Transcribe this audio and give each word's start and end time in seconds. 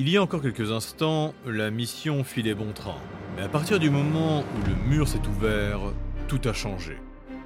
Il 0.00 0.08
y 0.08 0.16
a 0.16 0.22
encore 0.22 0.42
quelques 0.42 0.70
instants, 0.70 1.34
la 1.44 1.72
mission 1.72 2.22
filait 2.22 2.54
bon 2.54 2.70
train. 2.72 2.98
Mais 3.36 3.42
à 3.42 3.48
partir 3.48 3.80
du 3.80 3.90
moment 3.90 4.42
où 4.42 4.68
le 4.68 4.88
mur 4.88 5.08
s'est 5.08 5.26
ouvert, 5.26 5.80
tout 6.28 6.40
a 6.44 6.52
changé. 6.52 6.98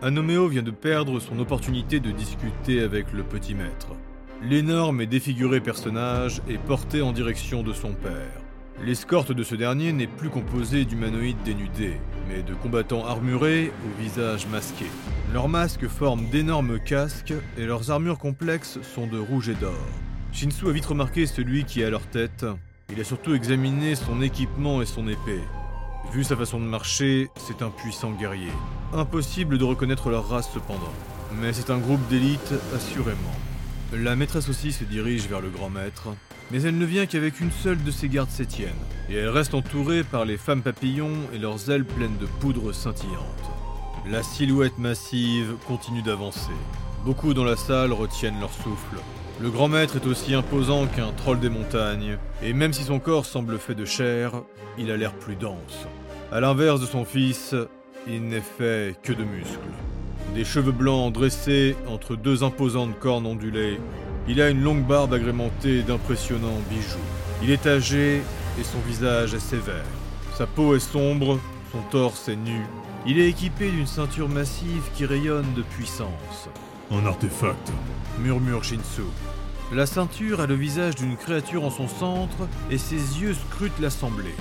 Anoméo 0.02 0.48
vient 0.48 0.62
de 0.62 0.70
perdre 0.70 1.18
son 1.18 1.38
opportunité 1.38 1.98
de 1.98 2.10
discuter 2.10 2.82
avec 2.82 3.10
le 3.14 3.22
petit 3.22 3.54
maître. 3.54 3.92
L'énorme 4.42 5.00
et 5.00 5.06
défiguré 5.06 5.62
personnage 5.62 6.42
est 6.46 6.58
porté 6.58 7.00
en 7.00 7.12
direction 7.12 7.62
de 7.62 7.72
son 7.72 7.94
père. 7.94 8.42
L'escorte 8.84 9.32
de 9.32 9.44
ce 9.44 9.54
dernier 9.54 9.94
n'est 9.94 10.06
plus 10.06 10.28
composée 10.28 10.84
d'humanoïdes 10.84 11.42
dénudés, 11.46 12.00
mais 12.28 12.42
de 12.42 12.52
combattants 12.52 13.06
armurés 13.06 13.72
au 13.86 14.02
visage 14.02 14.46
masqué. 14.48 14.86
Leurs 15.32 15.48
masques 15.48 15.88
forment 15.88 16.28
d'énormes 16.28 16.78
casques 16.78 17.32
et 17.56 17.64
leurs 17.64 17.90
armures 17.90 18.18
complexes 18.18 18.78
sont 18.82 19.06
de 19.06 19.18
rouge 19.18 19.48
et 19.48 19.54
d'or. 19.54 19.72
Shinsu 20.32 20.68
a 20.68 20.72
vite 20.72 20.86
remarqué 20.86 21.26
celui 21.26 21.64
qui 21.64 21.82
est 21.82 21.84
à 21.84 21.90
leur 21.90 22.06
tête. 22.06 22.46
Il 22.90 22.98
a 23.00 23.04
surtout 23.04 23.34
examiné 23.34 23.94
son 23.94 24.22
équipement 24.22 24.80
et 24.80 24.86
son 24.86 25.06
épée. 25.06 25.42
Vu 26.12 26.24
sa 26.24 26.36
façon 26.36 26.58
de 26.58 26.64
marcher, 26.64 27.28
c'est 27.36 27.62
un 27.62 27.68
puissant 27.68 28.12
guerrier. 28.12 28.50
Impossible 28.94 29.58
de 29.58 29.64
reconnaître 29.64 30.10
leur 30.10 30.28
race 30.28 30.50
cependant. 30.52 30.92
Mais 31.40 31.52
c'est 31.52 31.70
un 31.70 31.78
groupe 31.78 32.06
d'élite, 32.08 32.54
assurément. 32.74 33.18
La 33.92 34.16
maîtresse 34.16 34.48
aussi 34.48 34.72
se 34.72 34.84
dirige 34.84 35.28
vers 35.28 35.42
le 35.42 35.50
grand 35.50 35.68
maître, 35.68 36.08
mais 36.50 36.62
elle 36.62 36.78
ne 36.78 36.86
vient 36.86 37.06
qu'avec 37.06 37.40
une 37.40 37.52
seule 37.52 37.82
de 37.82 37.90
ses 37.90 38.08
gardes 38.08 38.30
septiennes, 38.30 38.70
et 39.10 39.16
elle 39.16 39.28
reste 39.28 39.54
entourée 39.54 40.02
par 40.02 40.24
les 40.24 40.38
femmes 40.38 40.62
papillons 40.62 41.28
et 41.34 41.38
leurs 41.38 41.70
ailes 41.70 41.84
pleines 41.84 42.16
de 42.18 42.26
poudre 42.26 42.72
scintillante. 42.72 43.50
La 44.10 44.22
silhouette 44.22 44.78
massive 44.78 45.54
continue 45.66 46.02
d'avancer. 46.02 46.52
Beaucoup 47.04 47.34
dans 47.34 47.44
la 47.44 47.56
salle 47.56 47.92
retiennent 47.92 48.40
leur 48.40 48.52
souffle. 48.52 48.96
Le 49.40 49.50
grand 49.50 49.68
maître 49.68 49.96
est 49.96 50.06
aussi 50.06 50.34
imposant 50.34 50.86
qu'un 50.86 51.10
troll 51.12 51.40
des 51.40 51.48
montagnes, 51.48 52.18
et 52.42 52.52
même 52.52 52.72
si 52.72 52.84
son 52.84 53.00
corps 53.00 53.26
semble 53.26 53.58
fait 53.58 53.74
de 53.74 53.84
chair, 53.84 54.42
il 54.78 54.90
a 54.90 54.96
l'air 54.96 55.12
plus 55.12 55.34
dense. 55.34 55.86
À 56.30 56.40
l'inverse 56.40 56.80
de 56.80 56.86
son 56.86 57.04
fils, 57.04 57.54
il 58.06 58.22
n'est 58.28 58.40
fait 58.40 58.96
que 59.02 59.12
de 59.12 59.24
muscles. 59.24 59.58
Des 60.34 60.44
cheveux 60.44 60.72
blancs 60.72 61.12
dressés 61.12 61.76
entre 61.88 62.14
deux 62.14 62.44
imposantes 62.44 62.98
cornes 63.00 63.26
ondulées, 63.26 63.80
il 64.28 64.40
a 64.40 64.50
une 64.50 64.62
longue 64.62 64.86
barbe 64.86 65.14
agrémentée 65.14 65.82
d'impressionnants 65.82 66.60
bijoux. 66.70 66.98
Il 67.42 67.50
est 67.50 67.66
âgé 67.66 68.22
et 68.60 68.64
son 68.64 68.78
visage 68.86 69.34
est 69.34 69.40
sévère. 69.40 69.84
Sa 70.34 70.46
peau 70.46 70.76
est 70.76 70.80
sombre, 70.80 71.40
son 71.72 71.80
torse 71.90 72.28
est 72.28 72.36
nu. 72.36 72.60
Il 73.06 73.18
est 73.18 73.28
équipé 73.28 73.70
d'une 73.70 73.86
ceinture 73.86 74.28
massive 74.28 74.84
qui 74.94 75.04
rayonne 75.04 75.52
de 75.56 75.62
puissance. 75.62 76.48
Un 76.92 77.04
artefact, 77.04 77.72
murmure 78.18 78.64
Shinsu. 78.64 79.02
La 79.72 79.86
ceinture 79.86 80.40
a 80.40 80.46
le 80.46 80.54
visage 80.54 80.96
d'une 80.96 81.16
créature 81.16 81.64
en 81.64 81.70
son 81.70 81.88
centre 81.88 82.48
et 82.70 82.78
ses 82.78 83.20
yeux 83.20 83.34
scrutent 83.34 83.80
l'assemblée. 83.80 84.34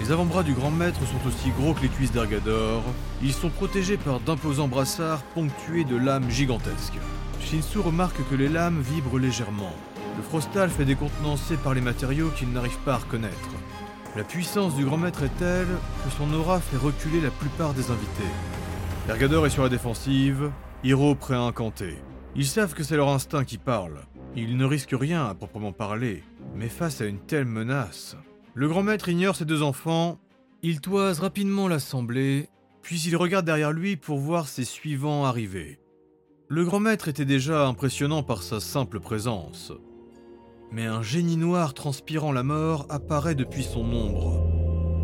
Les 0.00 0.12
avant-bras 0.12 0.42
du 0.42 0.52
grand 0.52 0.70
maître 0.70 1.00
sont 1.00 1.28
aussi 1.28 1.50
gros 1.58 1.74
que 1.74 1.82
les 1.82 1.88
cuisses 1.88 2.12
d'Argador. 2.12 2.82
Ils 3.22 3.32
sont 3.32 3.48
protégés 3.48 3.96
par 3.96 4.20
d'imposants 4.20 4.68
brassards 4.68 5.22
ponctués 5.34 5.84
de 5.84 5.96
lames 5.96 6.30
gigantesques. 6.30 6.98
Shinsu 7.40 7.78
remarque 7.78 8.20
que 8.28 8.34
les 8.34 8.48
lames 8.48 8.80
vibrent 8.80 9.18
légèrement. 9.18 9.72
Le 10.16 10.22
frostal 10.22 10.70
fait 10.70 10.84
décontenancer 10.84 11.56
par 11.56 11.74
les 11.74 11.80
matériaux 11.80 12.30
qu'il 12.36 12.50
n'arrive 12.52 12.78
pas 12.84 12.94
à 12.94 12.98
reconnaître. 12.98 13.50
La 14.16 14.24
puissance 14.24 14.74
du 14.74 14.84
grand 14.84 14.96
maître 14.96 15.24
est 15.24 15.38
telle 15.38 15.66
que 16.04 16.10
son 16.16 16.32
aura 16.32 16.60
fait 16.60 16.78
reculer 16.78 17.20
la 17.20 17.30
plupart 17.30 17.74
des 17.74 17.90
invités. 17.90 18.32
Ergador 19.08 19.46
est 19.46 19.50
sur 19.50 19.62
la 19.62 19.68
défensive, 19.68 20.50
Hiro 20.84 21.14
prêt 21.14 21.34
à 21.34 21.40
incanter. 21.40 21.96
Ils 22.38 22.46
savent 22.46 22.74
que 22.74 22.82
c'est 22.82 22.96
leur 22.96 23.08
instinct 23.08 23.44
qui 23.44 23.56
parle. 23.56 24.00
Ils 24.36 24.58
ne 24.58 24.66
risquent 24.66 24.96
rien 24.98 25.24
à 25.24 25.34
proprement 25.34 25.72
parler, 25.72 26.22
mais 26.54 26.68
face 26.68 27.00
à 27.00 27.06
une 27.06 27.20
telle 27.20 27.46
menace. 27.46 28.14
Le 28.52 28.68
grand 28.68 28.82
maître 28.82 29.08
ignore 29.08 29.36
ses 29.36 29.46
deux 29.46 29.62
enfants, 29.62 30.18
il 30.62 30.82
toise 30.82 31.20
rapidement 31.20 31.66
l'assemblée, 31.66 32.50
puis 32.82 33.00
il 33.00 33.16
regarde 33.16 33.46
derrière 33.46 33.72
lui 33.72 33.96
pour 33.96 34.18
voir 34.18 34.48
ses 34.48 34.64
suivants 34.64 35.24
arriver. 35.24 35.78
Le 36.48 36.66
grand 36.66 36.78
maître 36.78 37.08
était 37.08 37.24
déjà 37.24 37.66
impressionnant 37.66 38.22
par 38.22 38.42
sa 38.42 38.60
simple 38.60 39.00
présence. 39.00 39.72
Mais 40.70 40.84
un 40.84 41.00
génie 41.00 41.38
noir 41.38 41.72
transpirant 41.72 42.32
la 42.32 42.42
mort 42.42 42.84
apparaît 42.90 43.34
depuis 43.34 43.64
son 43.64 43.80
ombre. 43.80 44.46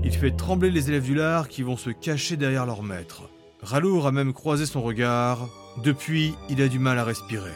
Il 0.05 0.13
fait 0.13 0.37
trembler 0.37 0.71
les 0.71 0.91
élèves 0.91 1.05
du 1.05 1.15
lard 1.15 1.49
qui 1.49 1.63
vont 1.63 1.79
se 1.79 1.91
cacher 1.91 2.37
derrière 2.37 2.67
leur 2.67 2.83
maître. 2.83 3.23
Ralour 3.63 4.07
a 4.07 4.13
même 4.13 4.35
croisé 4.35 4.67
son 4.67 4.83
regard. 4.83 5.49
Depuis, 5.79 6.35
il 6.49 6.61
a 6.63 6.69
du 6.69 6.79
mal 6.79 6.99
à 6.99 7.05
respirer. 7.05 7.53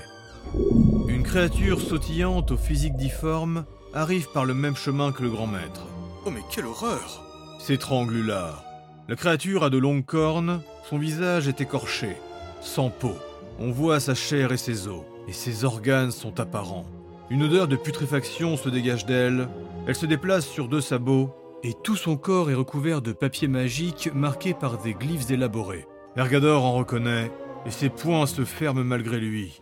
Une 1.09 1.23
créature 1.23 1.81
sautillante 1.81 2.53
au 2.53 2.57
physique 2.57 2.97
difforme 2.97 3.65
arrive 3.93 4.29
par 4.33 4.45
le 4.45 4.55
même 4.55 4.77
chemin 4.77 5.13
que 5.13 5.23
le 5.23 5.31
grand 5.31 5.47
maître. 5.47 5.87
Oh 6.25 6.31
mais 6.31 6.43
quelle 6.51 6.67
horreur 6.67 7.23
S'étrangle 7.59 8.17
Hulard. 8.17 8.65
La 9.09 9.17
créature 9.17 9.65
a 9.65 9.71
de 9.71 9.79
longues 9.79 10.05
cornes, 10.05 10.61
son 10.89 10.99
visage 10.99 11.47
est 11.47 11.61
écorché, 11.61 12.17
sans 12.61 12.91
peau. 12.91 13.15
On 13.61 13.71
voit 13.71 14.01
sa 14.01 14.15
chair 14.15 14.53
et 14.53 14.57
ses 14.57 14.89
os, 14.89 15.03
et 15.29 15.33
ses 15.33 15.65
organes 15.65 16.11
sont 16.11 16.41
apparents. 16.41 16.87
Une 17.31 17.43
odeur 17.43 17.69
de 17.69 17.77
putréfaction 17.77 18.57
se 18.57 18.69
dégage 18.69 19.07
d'elle, 19.07 19.49
elle 19.87 19.95
se 19.95 20.07
déplace 20.07 20.47
sur 20.47 20.69
deux 20.69 20.81
sabots, 20.81 21.35
et 21.63 21.75
tout 21.83 21.97
son 21.97 22.17
corps 22.17 22.51
est 22.51 22.55
recouvert 22.55 23.03
de 23.03 23.13
papier 23.13 23.49
magique 23.49 24.11
marqué 24.15 24.55
par 24.55 24.79
des 24.79 24.95
glyphes 24.95 25.31
élaborés. 25.31 25.87
Ergador 26.17 26.65
en 26.65 26.75
reconnaît, 26.75 27.31
et 27.67 27.71
ses 27.71 27.89
poings 27.89 28.27
se 28.27 28.45
ferment 28.45 28.85
malgré 28.85 29.19
lui. 29.19 29.61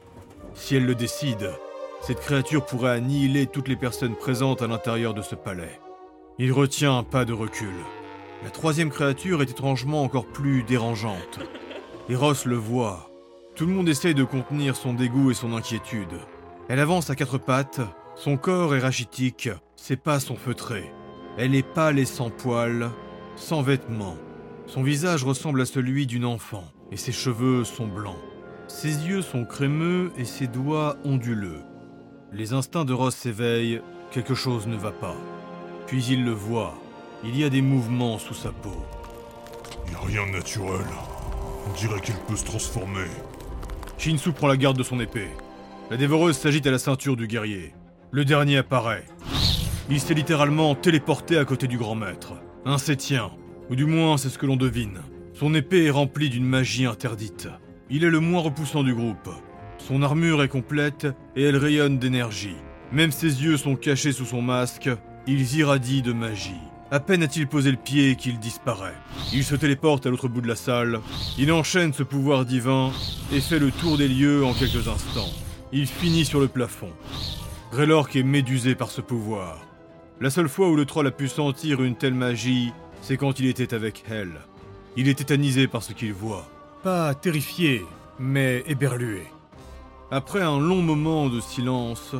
Si 0.54 0.76
elle 0.76 0.86
le 0.86 0.94
décide, 0.94 1.50
cette 2.02 2.20
créature 2.20 2.66
pourrait 2.66 2.90
annihiler 2.90 3.46
toutes 3.46 3.68
les 3.68 3.76
personnes 3.76 4.14
présentes 4.14 4.62
à 4.62 4.66
l'intérieur 4.66 5.14
de 5.14 5.22
ce 5.22 5.34
palais. 5.34 5.80
Il 6.38 6.52
retient 6.52 6.98
un 6.98 7.02
pas 7.02 7.24
de 7.24 7.32
recul. 7.32 7.74
La 8.42 8.50
troisième 8.50 8.90
créature 8.90 9.40
est 9.40 9.50
étrangement 9.50 10.02
encore 10.02 10.26
plus 10.26 10.62
dérangeante. 10.64 11.40
Eros 12.08 12.34
le 12.44 12.56
voit. 12.56 13.10
Tout 13.54 13.66
le 13.66 13.72
monde 13.72 13.88
essaye 13.88 14.14
de 14.14 14.24
contenir 14.24 14.76
son 14.76 14.92
dégoût 14.92 15.30
et 15.30 15.34
son 15.34 15.54
inquiétude. 15.54 16.20
Elle 16.68 16.80
avance 16.80 17.08
à 17.08 17.14
quatre 17.14 17.38
pattes, 17.38 17.80
son 18.16 18.36
corps 18.36 18.74
est 18.74 18.80
rachitique, 18.80 19.48
ses 19.76 19.96
pas 19.96 20.20
sont 20.20 20.36
feutrés. 20.36 20.92
Elle 21.38 21.54
est 21.54 21.66
pâle 21.66 21.98
et 21.98 22.04
sans 22.04 22.30
poils, 22.30 22.90
sans 23.36 23.62
vêtements. 23.62 24.16
Son 24.66 24.82
visage 24.82 25.24
ressemble 25.24 25.60
à 25.60 25.66
celui 25.66 26.06
d'une 26.06 26.24
enfant, 26.24 26.64
et 26.94 26.96
ses 26.96 27.10
cheveux 27.10 27.64
sont 27.64 27.88
blancs. 27.88 28.22
Ses 28.68 29.08
yeux 29.08 29.20
sont 29.20 29.44
crémeux 29.44 30.12
et 30.16 30.24
ses 30.24 30.46
doigts 30.46 30.96
onduleux. 31.04 31.60
Les 32.32 32.52
instincts 32.52 32.84
de 32.84 32.92
Ross 32.92 33.16
s'éveillent, 33.16 33.82
quelque 34.12 34.36
chose 34.36 34.68
ne 34.68 34.76
va 34.76 34.92
pas. 34.92 35.16
Puis 35.88 36.04
il 36.04 36.24
le 36.24 36.30
voit, 36.30 36.78
il 37.24 37.36
y 37.36 37.42
a 37.42 37.50
des 37.50 37.62
mouvements 37.62 38.18
sous 38.18 38.34
sa 38.34 38.52
peau. 38.52 38.76
Y 39.90 39.94
a 39.96 40.06
rien 40.06 40.24
de 40.28 40.36
naturel. 40.36 40.86
On 41.68 41.72
dirait 41.72 42.00
qu'elle 42.00 42.20
peut 42.28 42.36
se 42.36 42.44
transformer. 42.44 43.10
Shinsu 43.98 44.30
prend 44.30 44.46
la 44.46 44.56
garde 44.56 44.78
de 44.78 44.84
son 44.84 45.00
épée. 45.00 45.30
La 45.90 45.96
dévoreuse 45.96 46.38
s'agite 46.38 46.68
à 46.68 46.70
la 46.70 46.78
ceinture 46.78 47.16
du 47.16 47.26
guerrier. 47.26 47.74
Le 48.12 48.24
dernier 48.24 48.58
apparaît. 48.58 49.04
Il 49.90 49.98
s'est 49.98 50.14
littéralement 50.14 50.76
téléporté 50.76 51.38
à 51.38 51.44
côté 51.44 51.66
du 51.66 51.76
grand 51.76 51.96
maître. 51.96 52.34
Un 52.64 52.78
septien, 52.78 53.32
ou 53.68 53.74
du 53.74 53.84
moins 53.84 54.16
c'est 54.16 54.28
ce 54.28 54.38
que 54.38 54.46
l'on 54.46 54.56
devine. 54.56 55.00
Son 55.34 55.52
épée 55.52 55.86
est 55.86 55.90
remplie 55.90 56.30
d'une 56.30 56.46
magie 56.46 56.86
interdite. 56.86 57.48
Il 57.90 58.04
est 58.04 58.10
le 58.10 58.20
moins 58.20 58.40
repoussant 58.40 58.84
du 58.84 58.94
groupe. 58.94 59.28
Son 59.78 60.00
armure 60.04 60.44
est 60.44 60.48
complète 60.48 61.08
et 61.34 61.42
elle 61.42 61.56
rayonne 61.56 61.98
d'énergie. 61.98 62.54
Même 62.92 63.10
ses 63.10 63.42
yeux 63.42 63.56
sont 63.56 63.74
cachés 63.74 64.12
sous 64.12 64.26
son 64.26 64.42
masque, 64.42 64.88
ils 65.26 65.56
irradient 65.56 66.02
de 66.02 66.12
magie. 66.12 66.60
À 66.92 67.00
peine 67.00 67.24
a-t-il 67.24 67.48
posé 67.48 67.72
le 67.72 67.76
pied 67.76 68.14
qu'il 68.14 68.38
disparaît. 68.38 68.94
Il 69.32 69.42
se 69.42 69.56
téléporte 69.56 70.06
à 70.06 70.10
l'autre 70.10 70.28
bout 70.28 70.40
de 70.40 70.46
la 70.46 70.54
salle, 70.54 71.00
il 71.36 71.50
enchaîne 71.50 71.92
ce 71.92 72.04
pouvoir 72.04 72.44
divin 72.44 72.92
et 73.32 73.40
fait 73.40 73.58
le 73.58 73.72
tour 73.72 73.98
des 73.98 74.06
lieux 74.06 74.44
en 74.44 74.52
quelques 74.52 74.86
instants. 74.86 75.32
Il 75.72 75.88
finit 75.88 76.24
sur 76.24 76.38
le 76.38 76.46
plafond. 76.46 76.92
Raylork 77.72 78.14
est 78.14 78.22
médusé 78.22 78.76
par 78.76 78.92
ce 78.92 79.00
pouvoir. 79.00 79.66
La 80.20 80.30
seule 80.30 80.48
fois 80.48 80.68
où 80.68 80.76
le 80.76 80.84
troll 80.84 81.08
a 81.08 81.10
pu 81.10 81.26
sentir 81.26 81.82
une 81.82 81.96
telle 81.96 82.14
magie, 82.14 82.72
c'est 83.02 83.16
quand 83.16 83.40
il 83.40 83.46
était 83.46 83.74
avec 83.74 84.04
elle. 84.08 84.38
Il 84.96 85.08
est 85.08 85.14
tétanisé 85.14 85.66
par 85.66 85.82
ce 85.82 85.92
qu'il 85.92 86.12
voit. 86.12 86.46
Pas 86.82 87.14
terrifié, 87.14 87.84
mais 88.18 88.62
éberlué. 88.66 89.22
Après 90.10 90.40
un 90.40 90.60
long 90.60 90.82
moment 90.82 91.28
de 91.28 91.40
silence, 91.40 92.14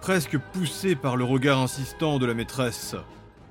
presque 0.00 0.36
poussé 0.52 0.96
par 0.96 1.16
le 1.16 1.24
regard 1.24 1.60
insistant 1.60 2.18
de 2.18 2.26
la 2.26 2.34
maîtresse, 2.34 2.96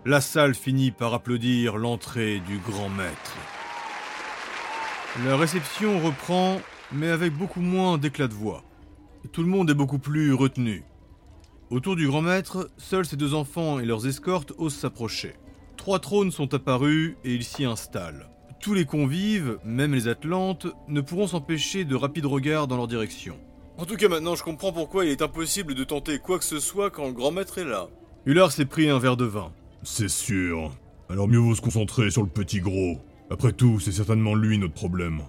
la 0.06 0.20
salle 0.20 0.54
finit 0.54 0.92
par 0.92 1.14
applaudir 1.14 1.78
l'entrée 1.78 2.42
du 2.42 2.58
grand 2.58 2.90
maître. 2.90 3.38
La 5.26 5.38
réception 5.38 6.00
reprend, 6.00 6.60
mais 6.92 7.10
avec 7.10 7.34
beaucoup 7.34 7.62
moins 7.62 7.98
d'éclat 7.98 8.28
de 8.28 8.34
voix. 8.34 8.64
Tout 9.32 9.44
le 9.44 9.50
monde 9.50 9.70
est 9.70 9.76
beaucoup 9.76 10.00
plus 10.00 10.34
retenu. 10.34 10.84
Autour 11.70 11.96
du 11.96 12.08
grand 12.08 12.22
maître, 12.22 12.70
seuls 12.78 13.06
ses 13.06 13.18
deux 13.18 13.34
enfants 13.34 13.80
et 13.80 13.86
leurs 13.86 14.08
escortes 14.08 14.54
osent 14.58 14.76
s'approcher. 14.76 15.36
Trois 15.78 16.00
trônes 16.00 16.32
sont 16.32 16.54
apparus 16.54 17.16
et 17.24 17.34
ils 17.34 17.44
s'y 17.44 17.66
installent. 17.66 18.30
Tous 18.60 18.74
les 18.74 18.86
convives, 18.86 19.60
même 19.64 19.94
les 19.94 20.08
Atlantes, 20.08 20.68
ne 20.88 21.02
pourront 21.02 21.28
s'empêcher 21.28 21.86
de 21.86 21.96
rapides 21.96 22.26
regards 22.26 22.68
dans 22.68 22.78
leur 22.78 22.88
direction. 22.88 23.38
En 23.78 23.86
tout 23.86 23.96
cas, 23.96 24.10
maintenant, 24.10 24.36
je 24.36 24.44
comprends 24.44 24.72
pourquoi 24.72 25.06
il 25.06 25.12
est 25.12 25.22
impossible 25.22 25.76
de 25.76 25.84
tenter 25.84 26.18
quoi 26.18 26.40
que 26.40 26.46
ce 26.46 26.60
soit 26.60 26.90
quand 26.90 27.06
le 27.06 27.14
grand 27.14 27.32
maître 27.32 27.60
est 27.60 27.66
là. 27.66 27.88
Hullard 28.26 28.52
s'est 28.52 28.66
pris 28.66 28.90
un 28.90 29.00
verre 29.00 29.18
de 29.18 29.26
vin. 29.26 29.52
C'est 29.84 30.10
sûr. 30.10 30.72
Alors 31.10 31.28
mieux 31.28 31.38
vaut 31.38 31.56
se 31.56 31.62
concentrer 31.62 32.10
sur 32.10 32.24
le 32.24 32.28
petit 32.28 32.60
gros. 32.60 32.98
Après 33.30 33.54
tout, 33.54 33.80
c'est 33.80 33.92
certainement 33.92 34.34
lui 34.34 34.58
notre 34.58 34.74
problème. 34.74 35.22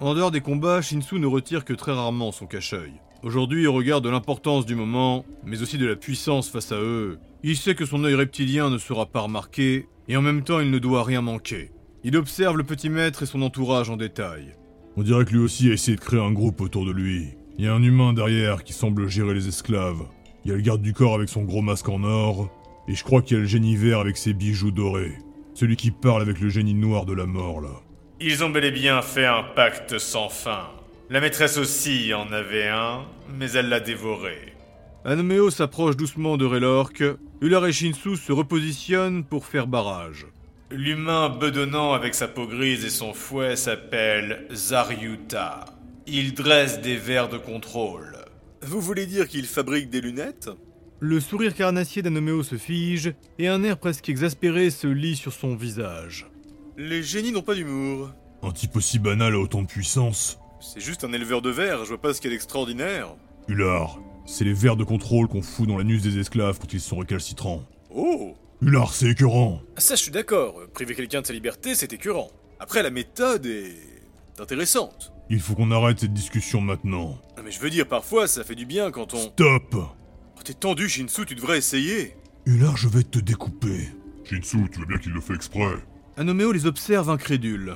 En 0.00 0.14
dehors 0.14 0.32
des 0.32 0.40
combats, 0.40 0.82
Shinsu 0.82 1.20
ne 1.20 1.26
retire 1.26 1.64
que 1.64 1.72
très 1.72 1.92
rarement 1.92 2.32
son 2.32 2.46
cache-œil. 2.46 2.92
Aujourd'hui, 3.22 3.66
au 3.66 3.72
regard 3.72 4.00
de 4.00 4.10
l'importance 4.10 4.66
du 4.66 4.74
moment, 4.74 5.24
mais 5.44 5.62
aussi 5.62 5.78
de 5.78 5.86
la 5.86 5.96
puissance 5.96 6.50
face 6.50 6.72
à 6.72 6.80
eux, 6.80 7.18
il 7.42 7.56
sait 7.56 7.74
que 7.74 7.86
son 7.86 8.04
œil 8.04 8.14
reptilien 8.14 8.68
ne 8.68 8.78
sera 8.78 9.06
pas 9.06 9.20
remarqué, 9.20 9.88
et 10.08 10.16
en 10.16 10.22
même 10.22 10.42
temps 10.42 10.60
il 10.60 10.70
ne 10.70 10.78
doit 10.78 11.04
rien 11.04 11.22
manquer. 11.22 11.70
Il 12.06 12.18
observe 12.18 12.58
le 12.58 12.64
petit 12.64 12.90
maître 12.90 13.22
et 13.22 13.26
son 13.26 13.40
entourage 13.40 13.88
en 13.88 13.96
détail. 13.96 14.52
On 14.98 15.02
dirait 15.02 15.24
que 15.24 15.30
lui 15.30 15.38
aussi 15.38 15.70
a 15.70 15.72
essayé 15.72 15.96
de 15.96 16.02
créer 16.02 16.20
un 16.20 16.32
groupe 16.32 16.60
autour 16.60 16.84
de 16.84 16.92
lui. 16.92 17.30
Il 17.56 17.64
y 17.64 17.68
a 17.68 17.72
un 17.72 17.82
humain 17.82 18.12
derrière 18.12 18.62
qui 18.62 18.74
semble 18.74 19.08
gérer 19.08 19.32
les 19.32 19.48
esclaves. 19.48 20.04
Il 20.44 20.50
y 20.50 20.52
a 20.52 20.56
le 20.56 20.60
garde 20.60 20.82
du 20.82 20.92
corps 20.92 21.14
avec 21.14 21.30
son 21.30 21.44
gros 21.44 21.62
masque 21.62 21.88
en 21.88 22.04
or, 22.04 22.50
et 22.88 22.94
je 22.94 23.02
crois 23.02 23.22
qu'il 23.22 23.38
y 23.38 23.40
a 23.40 23.40
le 23.40 23.48
génie 23.48 23.76
vert 23.76 24.00
avec 24.00 24.18
ses 24.18 24.34
bijoux 24.34 24.70
dorés. 24.70 25.14
Celui 25.54 25.76
qui 25.76 25.90
parle 25.90 26.20
avec 26.20 26.40
le 26.40 26.50
génie 26.50 26.74
noir 26.74 27.06
de 27.06 27.14
la 27.14 27.24
mort, 27.24 27.62
là. 27.62 27.80
Ils 28.20 28.44
ont 28.44 28.50
bel 28.50 28.64
et 28.66 28.70
bien 28.70 29.00
fait 29.00 29.24
un 29.24 29.42
pacte 29.42 29.98
sans 29.98 30.28
fin. 30.28 30.68
La 31.08 31.20
maîtresse 31.20 31.56
aussi 31.56 32.12
en 32.12 32.30
avait 32.32 32.68
un, 32.68 33.06
mais 33.38 33.52
elle 33.52 33.70
l'a 33.70 33.80
dévoré. 33.80 34.52
Anomeo 35.06 35.50
s'approche 35.50 35.96
doucement 35.96 36.36
de 36.36 36.44
Relorque. 36.44 37.04
Ular 37.40 37.66
et 37.66 37.72
Shinsu 37.72 38.16
se 38.16 38.32
repositionnent 38.32 39.24
pour 39.24 39.46
faire 39.46 39.66
barrage. 39.66 40.26
L'humain 40.70 41.28
bedonnant 41.28 41.92
avec 41.92 42.14
sa 42.14 42.26
peau 42.26 42.46
grise 42.46 42.84
et 42.84 42.90
son 42.90 43.12
fouet 43.12 43.54
s'appelle 43.54 44.46
Zaryuta. 44.50 45.66
Il 46.06 46.32
dresse 46.32 46.80
des 46.80 46.96
verres 46.96 47.28
de 47.28 47.36
contrôle. 47.36 48.16
Vous 48.62 48.80
voulez 48.80 49.06
dire 49.06 49.28
qu'il 49.28 49.44
fabrique 49.44 49.90
des 49.90 50.00
lunettes? 50.00 50.48
Le 51.00 51.20
sourire 51.20 51.54
carnassier 51.54 52.00
d'Anomeo 52.00 52.42
se 52.42 52.56
fige 52.56 53.12
et 53.38 53.48
un 53.48 53.62
air 53.62 53.78
presque 53.78 54.08
exaspéré 54.08 54.70
se 54.70 54.86
lit 54.86 55.16
sur 55.16 55.34
son 55.34 55.54
visage. 55.54 56.26
Les 56.78 57.02
génies 57.02 57.32
n'ont 57.32 57.42
pas 57.42 57.54
d'humour. 57.54 58.10
Un 58.42 58.52
type 58.52 58.74
aussi 58.76 58.98
banal 58.98 59.34
a 59.34 59.38
autant 59.38 59.62
de 59.62 59.66
puissance. 59.66 60.38
C'est 60.60 60.80
juste 60.80 61.04
un 61.04 61.12
éleveur 61.12 61.42
de 61.42 61.50
verre, 61.50 61.84
je 61.84 61.90
vois 61.90 62.00
pas 62.00 62.14
ce 62.14 62.22
qu'il 62.22 62.30
y 62.30 62.34
a 62.34 62.36
d'extraordinaire. 62.36 63.08
Hullard, 63.48 63.98
c'est 64.24 64.44
les 64.44 64.54
verres 64.54 64.76
de 64.76 64.84
contrôle 64.84 65.28
qu'on 65.28 65.42
fout 65.42 65.68
dans 65.68 65.76
l'anus 65.76 66.02
des 66.02 66.18
esclaves 66.18 66.58
quand 66.58 66.72
ils 66.72 66.80
sont 66.80 66.96
récalcitrants. 66.96 67.62
Oh 67.90 68.34
Hullard, 68.62 68.94
c'est 68.94 69.08
écœurant. 69.10 69.60
Ça, 69.76 69.94
je 69.94 70.02
suis 70.02 70.10
d'accord. 70.10 70.60
Priver 70.72 70.94
quelqu'un 70.94 71.20
de 71.20 71.26
sa 71.26 71.32
liberté, 71.32 71.74
c'est 71.74 71.92
écœurant. 71.92 72.30
Après, 72.60 72.82
la 72.82 72.90
méthode 72.90 73.46
est. 73.46 73.74
intéressante. 74.38 75.12
Il 75.30 75.40
faut 75.40 75.54
qu'on 75.54 75.70
arrête 75.70 76.00
cette 76.00 76.12
discussion 76.12 76.60
maintenant. 76.60 77.18
Ah, 77.36 77.40
mais 77.44 77.50
je 77.50 77.60
veux 77.60 77.70
dire, 77.70 77.86
parfois, 77.86 78.26
ça 78.26 78.44
fait 78.44 78.54
du 78.54 78.66
bien 78.66 78.90
quand 78.90 79.14
on. 79.14 79.18
Stop 79.18 79.74
Oh, 79.74 80.40
T'es 80.44 80.54
tendu, 80.54 80.88
Shinsu, 80.88 81.24
tu 81.26 81.34
devrais 81.34 81.58
essayer. 81.58 82.14
Hullard, 82.46 82.76
je 82.76 82.88
vais 82.88 83.02
te 83.02 83.18
découper. 83.18 83.88
Shinsu, 84.24 84.68
tu 84.72 84.80
veux 84.80 84.86
bien 84.86 84.98
qu'il 84.98 85.12
le 85.12 85.20
fait 85.20 85.34
exprès 85.34 85.74
Anomeo 86.16 86.52
les 86.52 86.66
observe 86.66 87.10
incrédule. 87.10 87.74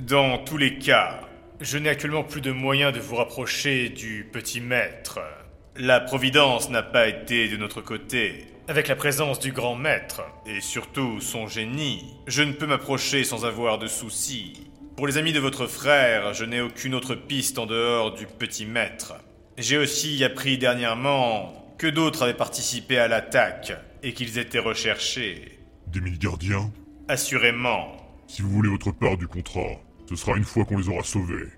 Dans 0.00 0.38
tous 0.38 0.56
les 0.58 0.78
cas, 0.78 1.20
je 1.60 1.78
n'ai 1.78 1.88
actuellement 1.88 2.22
plus 2.24 2.40
de 2.40 2.52
moyens 2.52 2.92
de 2.92 3.00
vous 3.00 3.16
rapprocher 3.16 3.88
du 3.88 4.28
petit 4.30 4.60
maître. 4.60 5.18
La 5.76 6.00
Providence 6.00 6.70
n'a 6.70 6.82
pas 6.82 7.08
été 7.08 7.48
de 7.48 7.56
notre 7.56 7.80
côté. 7.80 8.46
Avec 8.68 8.88
la 8.88 8.96
présence 8.96 9.38
du 9.40 9.52
grand 9.52 9.76
maître, 9.76 10.20
et 10.44 10.60
surtout 10.60 11.22
son 11.22 11.46
génie, 11.46 12.04
je 12.26 12.42
ne 12.42 12.52
peux 12.52 12.66
m'approcher 12.66 13.24
sans 13.24 13.46
avoir 13.46 13.78
de 13.78 13.86
soucis. 13.86 14.70
Pour 14.94 15.06
les 15.06 15.16
amis 15.16 15.32
de 15.32 15.40
votre 15.40 15.66
frère, 15.66 16.34
je 16.34 16.44
n'ai 16.44 16.60
aucune 16.60 16.94
autre 16.94 17.14
piste 17.14 17.58
en 17.58 17.64
dehors 17.64 18.12
du 18.12 18.26
petit 18.26 18.66
maître. 18.66 19.14
J'ai 19.56 19.78
aussi 19.78 20.22
appris 20.22 20.58
dernièrement 20.58 21.74
que 21.78 21.86
d'autres 21.86 22.24
avaient 22.24 22.34
participé 22.34 22.98
à 22.98 23.08
l'attaque 23.08 23.72
et 24.02 24.12
qu'ils 24.12 24.36
étaient 24.36 24.58
recherchés. 24.58 25.58
Des 25.86 26.02
mille 26.02 26.18
gardiens 26.18 26.70
Assurément. 27.08 27.96
Si 28.26 28.42
vous 28.42 28.50
voulez 28.50 28.68
votre 28.68 28.92
part 28.92 29.16
du 29.16 29.28
contrat, 29.28 29.80
ce 30.10 30.14
sera 30.14 30.36
une 30.36 30.44
fois 30.44 30.66
qu'on 30.66 30.76
les 30.76 30.90
aura 30.90 31.04
sauvés. 31.04 31.48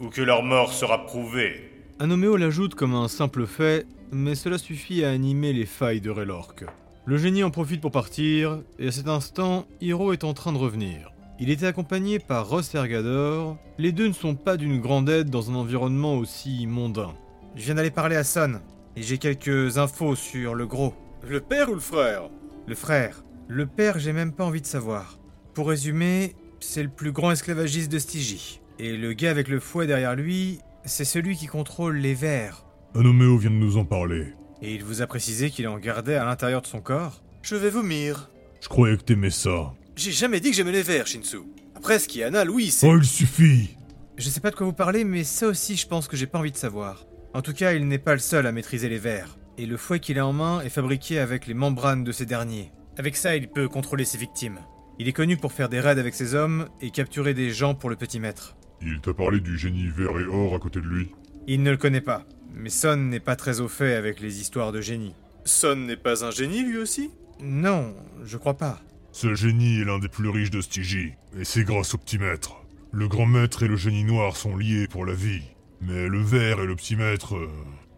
Ou 0.00 0.08
que 0.08 0.22
leur 0.22 0.42
mort 0.42 0.72
sera 0.72 1.04
prouvée. 1.04 1.70
Anomeo 2.00 2.38
l'ajoute 2.38 2.74
comme 2.74 2.94
un 2.94 3.08
simple 3.08 3.46
fait, 3.46 3.86
mais 4.14 4.36
cela 4.36 4.58
suffit 4.58 5.04
à 5.04 5.10
animer 5.10 5.52
les 5.52 5.66
failles 5.66 6.00
de 6.00 6.10
Relorque. 6.10 6.64
Le 7.04 7.18
génie 7.18 7.42
en 7.42 7.50
profite 7.50 7.80
pour 7.80 7.90
partir, 7.90 8.62
et 8.78 8.88
à 8.88 8.92
cet 8.92 9.08
instant, 9.08 9.66
Hiro 9.80 10.12
est 10.12 10.24
en 10.24 10.32
train 10.32 10.52
de 10.52 10.58
revenir. 10.58 11.12
Il 11.40 11.50
était 11.50 11.66
accompagné 11.66 12.20
par 12.20 12.48
Ross 12.48 12.74
Ergador. 12.74 13.58
Les 13.76 13.90
deux 13.90 14.06
ne 14.06 14.12
sont 14.12 14.36
pas 14.36 14.56
d'une 14.56 14.80
grande 14.80 15.10
aide 15.10 15.30
dans 15.30 15.50
un 15.50 15.56
environnement 15.56 16.16
aussi 16.16 16.66
mondain. 16.66 17.12
Je 17.56 17.64
viens 17.64 17.74
d'aller 17.74 17.90
parler 17.90 18.14
à 18.14 18.24
Son, 18.24 18.60
et 18.96 19.02
j'ai 19.02 19.18
quelques 19.18 19.78
infos 19.78 20.14
sur 20.14 20.54
le 20.54 20.66
gros. 20.66 20.94
Le 21.22 21.40
père 21.40 21.68
ou 21.70 21.74
le 21.74 21.80
frère? 21.80 22.30
Le 22.66 22.74
frère. 22.76 23.24
Le 23.48 23.66
père, 23.66 23.98
j'ai 23.98 24.12
même 24.12 24.32
pas 24.32 24.44
envie 24.44 24.62
de 24.62 24.66
savoir. 24.66 25.18
Pour 25.54 25.68
résumer, 25.68 26.36
c'est 26.60 26.84
le 26.84 26.88
plus 26.88 27.12
grand 27.12 27.32
esclavagiste 27.32 27.90
de 27.90 27.98
Stygie. 27.98 28.60
Et 28.78 28.96
le 28.96 29.12
gars 29.12 29.30
avec 29.30 29.48
le 29.48 29.60
fouet 29.60 29.86
derrière 29.86 30.14
lui, 30.14 30.60
c'est 30.84 31.04
celui 31.04 31.36
qui 31.36 31.46
contrôle 31.46 31.96
les 31.96 32.14
vers. 32.14 32.64
Anoméo 32.96 33.36
vient 33.38 33.50
de 33.50 33.56
nous 33.56 33.76
en 33.76 33.84
parler. 33.84 34.28
Et 34.62 34.72
il 34.72 34.84
vous 34.84 35.02
a 35.02 35.08
précisé 35.08 35.50
qu'il 35.50 35.66
en 35.66 35.78
gardait 35.78 36.14
à 36.14 36.24
l'intérieur 36.24 36.62
de 36.62 36.68
son 36.68 36.80
corps 36.80 37.24
Je 37.42 37.56
vais 37.56 37.68
vomir. 37.68 38.30
Je 38.60 38.68
croyais 38.68 38.96
que 38.96 39.02
t'aimais 39.02 39.30
ça. 39.30 39.74
J'ai 39.96 40.12
jamais 40.12 40.38
dit 40.38 40.50
que 40.50 40.56
j'aimais 40.56 40.70
les 40.70 40.82
verres, 40.84 41.08
Shinsu. 41.08 41.38
Après, 41.74 41.98
ce 41.98 42.06
qui 42.06 42.20
est 42.20 42.24
anal, 42.24 42.50
oui, 42.50 42.70
c'est. 42.70 42.86
Oh, 42.86 42.96
il 42.96 43.04
suffit 43.04 43.76
Je 44.16 44.28
sais 44.28 44.38
pas 44.38 44.52
de 44.52 44.54
quoi 44.54 44.66
vous 44.66 44.72
parlez, 44.72 45.02
mais 45.02 45.24
ça 45.24 45.48
aussi, 45.48 45.76
je 45.76 45.88
pense 45.88 46.06
que 46.06 46.16
j'ai 46.16 46.28
pas 46.28 46.38
envie 46.38 46.52
de 46.52 46.56
savoir. 46.56 47.04
En 47.34 47.42
tout 47.42 47.52
cas, 47.52 47.72
il 47.72 47.88
n'est 47.88 47.98
pas 47.98 48.12
le 48.12 48.20
seul 48.20 48.46
à 48.46 48.52
maîtriser 48.52 48.88
les 48.88 48.98
vers. 48.98 49.38
Et 49.58 49.66
le 49.66 49.76
fouet 49.76 49.98
qu'il 49.98 50.20
a 50.20 50.26
en 50.26 50.32
main 50.32 50.60
est 50.60 50.68
fabriqué 50.68 51.18
avec 51.18 51.48
les 51.48 51.54
membranes 51.54 52.04
de 52.04 52.12
ces 52.12 52.26
derniers. 52.26 52.70
Avec 52.96 53.16
ça, 53.16 53.34
il 53.34 53.48
peut 53.48 53.68
contrôler 53.68 54.04
ses 54.04 54.18
victimes. 54.18 54.60
Il 55.00 55.08
est 55.08 55.12
connu 55.12 55.36
pour 55.36 55.52
faire 55.52 55.68
des 55.68 55.80
raids 55.80 55.98
avec 55.98 56.14
ses 56.14 56.36
hommes 56.36 56.68
et 56.80 56.90
capturer 56.90 57.34
des 57.34 57.50
gens 57.50 57.74
pour 57.74 57.90
le 57.90 57.96
petit 57.96 58.20
maître. 58.20 58.56
Il 58.80 59.00
t'a 59.00 59.14
parlé 59.14 59.40
du 59.40 59.58
génie 59.58 59.88
vert 59.88 60.20
et 60.20 60.26
or 60.26 60.54
à 60.54 60.60
côté 60.60 60.80
de 60.80 60.86
lui 60.86 61.08
Il 61.46 61.62
ne 61.62 61.70
le 61.70 61.76
connaît 61.76 62.00
pas, 62.00 62.24
mais 62.54 62.70
Son 62.70 62.96
n'est 62.96 63.20
pas 63.20 63.36
très 63.36 63.60
au 63.60 63.68
fait 63.68 63.94
avec 63.94 64.20
les 64.20 64.40
histoires 64.40 64.72
de 64.72 64.80
génie. 64.80 65.14
Son 65.44 65.76
n'est 65.76 65.96
pas 65.96 66.24
un 66.24 66.30
génie, 66.30 66.62
lui 66.62 66.78
aussi? 66.78 67.10
Non, 67.40 67.94
je 68.24 68.38
crois 68.38 68.56
pas. 68.56 68.80
Ce 69.12 69.34
génie 69.34 69.80
est 69.80 69.84
l'un 69.84 69.98
des 69.98 70.08
plus 70.08 70.30
riches 70.30 70.50
de 70.50 70.62
Stygie, 70.62 71.12
et 71.38 71.44
c'est 71.44 71.64
grâce 71.64 71.94
au 71.94 71.98
petit 71.98 72.18
maître. 72.18 72.54
Le 72.92 73.08
grand 73.08 73.26
maître 73.26 73.62
et 73.62 73.68
le 73.68 73.76
génie 73.76 74.04
noir 74.04 74.36
sont 74.36 74.56
liés 74.56 74.88
pour 74.88 75.04
la 75.04 75.12
vie, 75.12 75.42
mais 75.82 76.08
le 76.08 76.22
vert 76.22 76.60
et 76.60 76.66
le 76.66 76.76
petit 76.76 76.96
maître, 76.96 77.36
euh, 77.36 77.50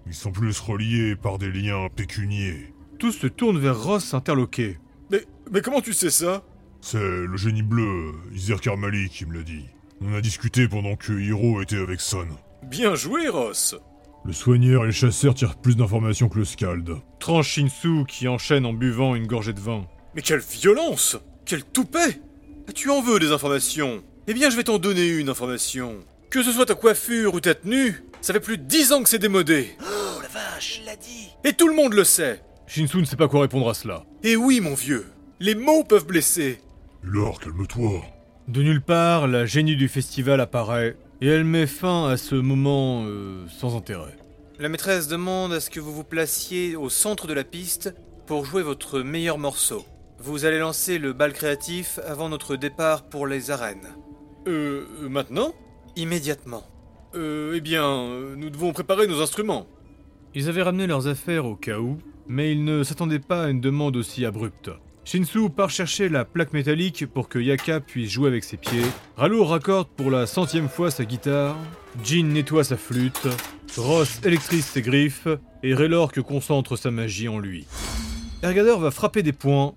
ils 0.07 0.15
sont 0.15 0.33
plus 0.33 0.59
reliés 0.59 1.15
par 1.15 1.39
des 1.39 1.53
liens 1.53 1.89
pécuniers. 1.95 2.73
Tous 2.99 3.13
se 3.13 3.27
tournent 3.29 3.61
vers 3.61 3.81
Ross 3.81 4.13
interloqué. 4.15 4.79
Mais, 5.11 5.25
mais 5.53 5.61
comment 5.61 5.81
tu 5.81 5.93
sais 5.93 6.11
ça? 6.11 6.45
C'est 6.81 6.99
le 6.99 7.37
génie 7.37 7.63
bleu, 7.63 8.13
Isir 8.35 8.61
Karmali, 8.61 9.09
qui 9.09 9.25
me 9.25 9.35
l'a 9.35 9.43
dit. 9.43 9.67
On 10.01 10.15
a 10.15 10.21
discuté 10.21 10.67
pendant 10.67 10.97
que 10.97 11.13
Hiro 11.13 11.63
était 11.63 11.79
avec 11.79 12.01
Son. 12.01 12.27
Bien 12.69 12.97
joué, 12.97 13.29
Ross 13.29 13.77
Le 14.25 14.33
soigneur 14.33 14.83
et 14.83 14.87
le 14.87 14.93
chasseur 14.93 15.35
tirent 15.35 15.57
plus 15.57 15.77
d'informations 15.77 16.29
que 16.29 16.39
le 16.39 16.45
scald. 16.45 16.97
Tranche 17.21 17.49
Shinsu 17.51 18.05
qui 18.09 18.27
enchaîne 18.27 18.67
en 18.67 18.73
buvant 18.73 19.15
une 19.15 19.27
gorgée 19.27 19.53
de 19.53 19.61
vin. 19.61 19.87
Mais 20.15 20.23
quelle 20.23 20.41
violence 20.41 21.17
Quel 21.45 21.63
toupet 21.63 22.21
Tu 22.75 22.91
en 22.91 23.03
veux 23.03 23.21
des 23.21 23.31
informations? 23.31 24.03
Eh 24.27 24.35
bien, 24.35 24.51
je 24.51 24.57
vais 24.57 24.65
t'en 24.65 24.79
donner 24.79 25.09
une 25.09 25.29
information. 25.29 25.95
Que 26.29 26.43
ce 26.43 26.51
soit 26.51 26.67
ta 26.67 26.75
coiffure 26.75 27.35
ou 27.35 27.41
ta 27.41 27.55
tenue, 27.55 28.03
ça 28.21 28.33
fait 28.33 28.41
plus 28.41 28.59
de 28.59 28.65
dix 28.65 28.93
ans 28.93 29.03
que 29.03 29.09
c'est 29.09 29.21
démodé. 29.21 29.69
Oh 29.81 30.21
la 30.21 30.29
vache, 30.29 30.81
il 30.81 30.87
l'a 30.87 30.97
dit 30.97 31.29
Et 31.45 31.53
tout 31.53 31.69
le 31.69 31.75
monde 31.77 31.95
le 31.95 32.03
sait. 32.03 32.43
Shinsu 32.67 32.99
ne 32.99 33.05
sait 33.05 33.15
pas 33.17 33.29
quoi 33.29 33.43
répondre 33.43 33.69
à 33.69 33.75
cela. 33.75 34.05
Et 34.25 34.35
oui, 34.35 34.61
mon 34.61 34.75
vieux, 34.75 35.07
les 35.39 35.55
mots 35.55 35.85
peuvent 35.85 36.07
blesser. 36.07 36.59
Alors, 37.07 37.39
calme-toi. 37.39 38.03
De 38.49 38.63
nulle 38.63 38.83
part, 38.83 39.29
la 39.29 39.47
génie 39.47 39.77
du 39.77 39.87
festival 39.87 40.41
apparaît, 40.41 40.97
et 41.21 41.29
elle 41.29 41.45
met 41.45 41.67
fin 41.67 42.09
à 42.09 42.17
ce 42.17 42.35
moment 42.35 43.05
euh, 43.07 43.47
sans 43.49 43.77
intérêt. 43.77 44.17
La 44.59 44.69
maîtresse 44.69 45.09
demande 45.09 45.53
à 45.53 45.61
ce 45.61 45.71
que 45.71 45.81
vous 45.81 45.93
vous 45.93 46.05
placiez 46.05 46.77
au 46.77 46.89
centre 46.89 47.27
de 47.27 47.35
la 47.35 47.45
piste 47.45 47.95
pour 48.27 48.45
jouer 48.45 48.63
votre 48.63 49.01
meilleur 49.01 49.39
morceau. 49.39 49.85
Vous 50.19 50.45
allez 50.47 50.59
lancer 50.59 50.99
le 50.99 51.13
bal 51.13 51.33
créatif 51.33 52.01
avant 52.07 52.29
notre 52.29 52.57
départ 52.57 53.05
pour 53.09 53.27
les 53.27 53.51
arènes. 53.51 53.89
Euh, 54.49 54.87
euh, 55.03 55.09
maintenant? 55.09 55.53
Immédiatement. 55.95 56.65
Euh, 57.15 57.55
eh 57.57 57.61
bien, 57.61 57.85
euh, 57.85 58.35
nous 58.37 58.51
devons 58.51 58.73
préparer 58.73 59.07
nos 59.07 59.21
instruments. 59.21 59.67
Ils 60.35 60.49
avaient 60.49 60.63
ramené 60.63 60.87
leurs 60.87 61.07
affaires 61.07 61.47
au 61.47 61.57
cas 61.57 61.79
où, 61.79 61.99
mais 62.27 62.53
ils 62.53 62.65
ne 62.65 62.83
s'attendaient 62.83 63.19
pas 63.19 63.45
à 63.45 63.49
une 63.49 63.61
demande 63.61 63.97
aussi 63.97 64.25
abrupte. 64.25 64.71
Shinsu 65.07 65.51
part 65.51 65.71
chercher 65.71 66.09
la 66.09 66.25
plaque 66.25 66.53
métallique 66.53 67.07
pour 67.07 67.29
que 67.29 67.39
Yaka 67.39 67.79
puisse 67.79 68.11
jouer 68.11 68.27
avec 68.27 68.43
ses 68.43 68.57
pieds. 68.57 68.83
Ralo 69.17 69.45
raccorde 69.45 69.87
pour 69.97 70.11
la 70.11 70.27
centième 70.27 70.69
fois 70.69 70.91
sa 70.91 71.05
guitare. 71.05 71.57
Jin 72.03 72.25
nettoie 72.25 72.65
sa 72.65 72.77
flûte. 72.77 73.29
Ross 73.77 74.21
électrise 74.25 74.65
ses 74.65 74.83
griffes. 74.83 75.29
Et 75.63 75.75
Raylork 75.75 76.21
concentre 76.23 76.75
sa 76.75 76.91
magie 76.91 77.29
en 77.29 77.39
lui. 77.39 77.69
Ergador 78.43 78.81
va 78.81 78.91
frapper 78.91 79.23
des 79.23 79.33
poings. 79.33 79.77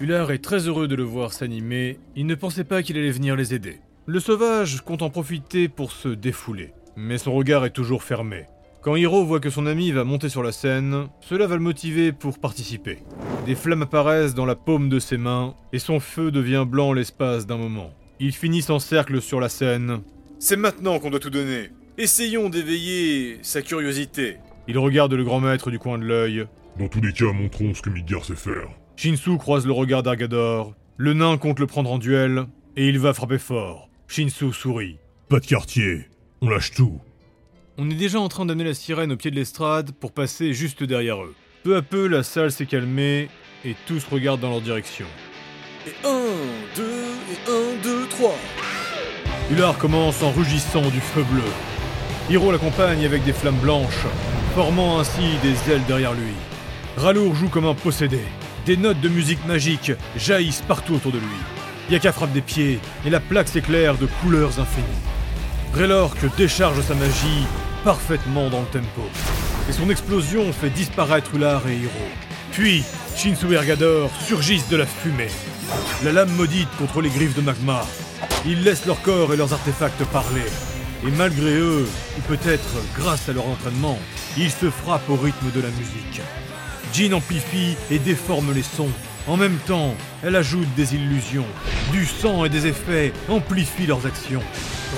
Ular 0.00 0.30
est 0.30 0.42
très 0.42 0.66
heureux 0.66 0.88
de 0.88 0.94
le 0.94 1.02
voir 1.02 1.34
s'animer. 1.34 1.98
Il 2.16 2.24
ne 2.24 2.34
pensait 2.34 2.64
pas 2.64 2.82
qu'il 2.82 2.96
allait 2.96 3.10
venir 3.10 3.36
les 3.36 3.52
aider. 3.52 3.80
Le 4.06 4.18
sauvage 4.18 4.80
compte 4.80 5.02
en 5.02 5.10
profiter 5.10 5.68
pour 5.68 5.92
se 5.92 6.08
défouler. 6.08 6.72
Mais 6.96 7.18
son 7.18 7.34
regard 7.34 7.66
est 7.66 7.70
toujours 7.70 8.02
fermé. 8.02 8.46
Quand 8.84 8.96
Hiro 8.96 9.24
voit 9.24 9.40
que 9.40 9.48
son 9.48 9.64
ami 9.64 9.92
va 9.92 10.04
monter 10.04 10.28
sur 10.28 10.42
la 10.42 10.52
scène, 10.52 11.08
cela 11.22 11.46
va 11.46 11.54
le 11.54 11.62
motiver 11.62 12.12
pour 12.12 12.38
participer. 12.38 12.98
Des 13.46 13.54
flammes 13.54 13.80
apparaissent 13.80 14.34
dans 14.34 14.44
la 14.44 14.56
paume 14.56 14.90
de 14.90 14.98
ses 14.98 15.16
mains, 15.16 15.54
et 15.72 15.78
son 15.78 16.00
feu 16.00 16.30
devient 16.30 16.66
blanc 16.68 16.92
l'espace 16.92 17.46
d'un 17.46 17.56
moment. 17.56 17.94
Ils 18.20 18.34
finissent 18.34 18.68
en 18.68 18.78
cercle 18.78 19.22
sur 19.22 19.40
la 19.40 19.48
scène. 19.48 20.02
C'est 20.38 20.58
maintenant 20.58 20.98
qu'on 20.98 21.08
doit 21.08 21.18
tout 21.18 21.30
donner. 21.30 21.70
Essayons 21.96 22.50
d'éveiller 22.50 23.38
sa 23.40 23.62
curiosité. 23.62 24.36
Il 24.68 24.76
regarde 24.76 25.14
le 25.14 25.24
grand 25.24 25.40
maître 25.40 25.70
du 25.70 25.78
coin 25.78 25.96
de 25.96 26.04
l'œil. 26.04 26.46
Dans 26.78 26.88
tous 26.88 27.00
les 27.00 27.14
cas, 27.14 27.32
montrons 27.32 27.72
ce 27.72 27.80
que 27.80 27.88
Midgar 27.88 28.26
sait 28.26 28.36
faire. 28.36 28.68
Shinsu 28.96 29.38
croise 29.38 29.64
le 29.66 29.72
regard 29.72 30.02
d'Argador. 30.02 30.74
Le 30.98 31.14
nain 31.14 31.38
compte 31.38 31.58
le 31.58 31.66
prendre 31.66 31.90
en 31.90 31.96
duel, 31.96 32.48
et 32.76 32.86
il 32.86 32.98
va 32.98 33.14
frapper 33.14 33.38
fort. 33.38 33.88
Shinsu 34.08 34.52
sourit. 34.52 34.98
Pas 35.30 35.40
de 35.40 35.46
quartier. 35.46 36.10
On 36.42 36.50
lâche 36.50 36.72
tout. 36.72 37.00
On 37.76 37.90
est 37.90 37.94
déjà 37.94 38.20
en 38.20 38.28
train 38.28 38.46
d'amener 38.46 38.62
la 38.62 38.74
sirène 38.74 39.10
au 39.10 39.16
pied 39.16 39.32
de 39.32 39.36
l'estrade 39.36 39.90
pour 39.90 40.12
passer 40.12 40.52
juste 40.52 40.84
derrière 40.84 41.20
eux. 41.20 41.34
Peu 41.64 41.74
à 41.74 41.82
peu, 41.82 42.06
la 42.06 42.22
salle 42.22 42.52
s'est 42.52 42.66
calmée 42.66 43.28
et 43.64 43.74
tous 43.86 44.04
regardent 44.08 44.40
dans 44.40 44.50
leur 44.50 44.60
direction. 44.60 45.06
Et 45.84 46.06
un, 46.06 46.20
deux, 46.76 46.84
et 46.84 47.50
un, 47.50 47.82
deux, 47.82 48.06
trois. 48.06 48.36
Hullard 49.50 49.76
commence 49.76 50.22
en 50.22 50.30
rugissant 50.30 50.82
du 50.82 51.00
feu 51.00 51.24
bleu. 51.24 51.42
Hiro 52.30 52.52
l'accompagne 52.52 53.04
avec 53.04 53.24
des 53.24 53.32
flammes 53.32 53.58
blanches, 53.58 54.06
formant 54.54 55.00
ainsi 55.00 55.36
des 55.42 55.72
ailes 55.72 55.84
derrière 55.88 56.14
lui. 56.14 56.32
Ralour 56.96 57.34
joue 57.34 57.48
comme 57.48 57.66
un 57.66 57.74
possédé. 57.74 58.20
Des 58.66 58.76
notes 58.76 59.00
de 59.00 59.08
musique 59.08 59.44
magique 59.46 59.90
jaillissent 60.16 60.62
partout 60.62 60.94
autour 60.94 61.10
de 61.10 61.18
lui. 61.18 61.90
Yaka 61.90 62.12
frappe 62.12 62.32
des 62.32 62.40
pieds 62.40 62.78
et 63.04 63.10
la 63.10 63.18
plaque 63.18 63.48
s'éclaire 63.48 63.98
de 63.98 64.06
couleurs 64.22 64.60
infinies. 64.60 65.13
Raylork 65.74 66.36
décharge 66.36 66.80
sa 66.82 66.94
magie 66.94 67.46
parfaitement 67.82 68.48
dans 68.48 68.60
le 68.60 68.66
tempo. 68.66 69.02
Et 69.68 69.72
son 69.72 69.90
explosion 69.90 70.52
fait 70.52 70.70
disparaître 70.70 71.34
Ular 71.34 71.66
et 71.66 71.74
Hiro. 71.74 71.90
Puis, 72.52 72.84
Shinsu 73.16 73.54
et 73.54 73.58
surgissent 74.24 74.68
de 74.68 74.76
la 74.76 74.86
fumée. 74.86 75.30
La 76.04 76.12
lame 76.12 76.30
maudite 76.36 76.68
contre 76.78 77.00
les 77.00 77.10
griffes 77.10 77.34
de 77.34 77.40
magma. 77.40 77.84
Ils 78.46 78.62
laissent 78.62 78.86
leur 78.86 79.02
corps 79.02 79.34
et 79.34 79.36
leurs 79.36 79.52
artefacts 79.52 80.04
parler. 80.12 80.46
Et 81.04 81.10
malgré 81.10 81.56
eux, 81.56 81.88
ou 82.18 82.20
peut-être 82.28 82.76
grâce 82.96 83.28
à 83.28 83.32
leur 83.32 83.48
entraînement, 83.48 83.98
ils 84.36 84.52
se 84.52 84.70
frappent 84.70 85.10
au 85.10 85.16
rythme 85.16 85.50
de 85.52 85.60
la 85.60 85.70
musique. 85.70 86.20
Jean 86.92 87.14
amplifie 87.14 87.76
et 87.90 87.98
déforme 87.98 88.52
les 88.54 88.62
sons. 88.62 88.92
En 89.26 89.38
même 89.38 89.56
temps, 89.66 89.94
elle 90.22 90.36
ajoute 90.36 90.68
des 90.74 90.94
illusions. 90.94 91.46
Du 91.92 92.04
sang 92.04 92.44
et 92.44 92.50
des 92.50 92.66
effets 92.66 93.12
amplifient 93.30 93.86
leurs 93.86 94.04
actions. 94.04 94.42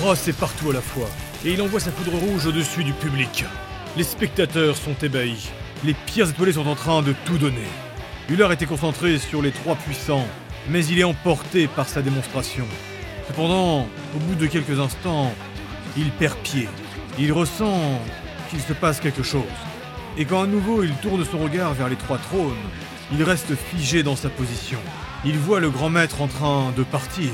Ross 0.01 0.27
est 0.27 0.37
partout 0.37 0.71
à 0.71 0.73
la 0.73 0.81
fois, 0.81 1.07
et 1.45 1.53
il 1.53 1.61
envoie 1.61 1.79
sa 1.79 1.91
poudre 1.91 2.17
rouge 2.17 2.45
au-dessus 2.45 2.83
du 2.83 2.91
public. 2.91 3.45
Les 3.95 4.03
spectateurs 4.03 4.75
sont 4.75 4.95
ébahis. 5.01 5.49
Les 5.85 5.93
pierres 5.93 6.29
étoilées 6.29 6.51
sont 6.51 6.67
en 6.67 6.75
train 6.75 7.01
de 7.01 7.13
tout 7.25 7.37
donner. 7.37 7.67
Hullard 8.29 8.51
était 8.51 8.65
concentré 8.65 9.17
sur 9.17 9.41
les 9.41 9.51
trois 9.51 9.75
puissants, 9.75 10.27
mais 10.69 10.85
il 10.85 10.99
est 10.99 11.05
emporté 11.05 11.67
par 11.67 11.87
sa 11.87 12.01
démonstration. 12.01 12.65
Cependant, 13.29 13.87
au 14.13 14.19
bout 14.19 14.35
de 14.35 14.47
quelques 14.47 14.79
instants, 14.79 15.33
il 15.95 16.11
perd 16.11 16.37
pied. 16.39 16.67
Il 17.17 17.31
ressent 17.31 18.01
qu'il 18.49 18.59
se 18.59 18.73
passe 18.73 18.99
quelque 18.99 19.23
chose. 19.23 19.43
Et 20.17 20.25
quand 20.25 20.43
à 20.43 20.47
nouveau 20.47 20.83
il 20.83 20.93
tourne 20.95 21.23
son 21.23 21.37
regard 21.37 21.73
vers 21.73 21.87
les 21.87 21.95
trois 21.95 22.17
trônes, 22.17 22.55
il 23.11 23.23
reste 23.23 23.55
figé 23.55 24.03
dans 24.03 24.15
sa 24.15 24.29
position. 24.29 24.79
Il 25.25 25.37
voit 25.37 25.59
le 25.59 25.69
grand 25.69 25.89
maître 25.89 26.21
en 26.21 26.27
train 26.27 26.71
de 26.75 26.83
partir. 26.83 27.29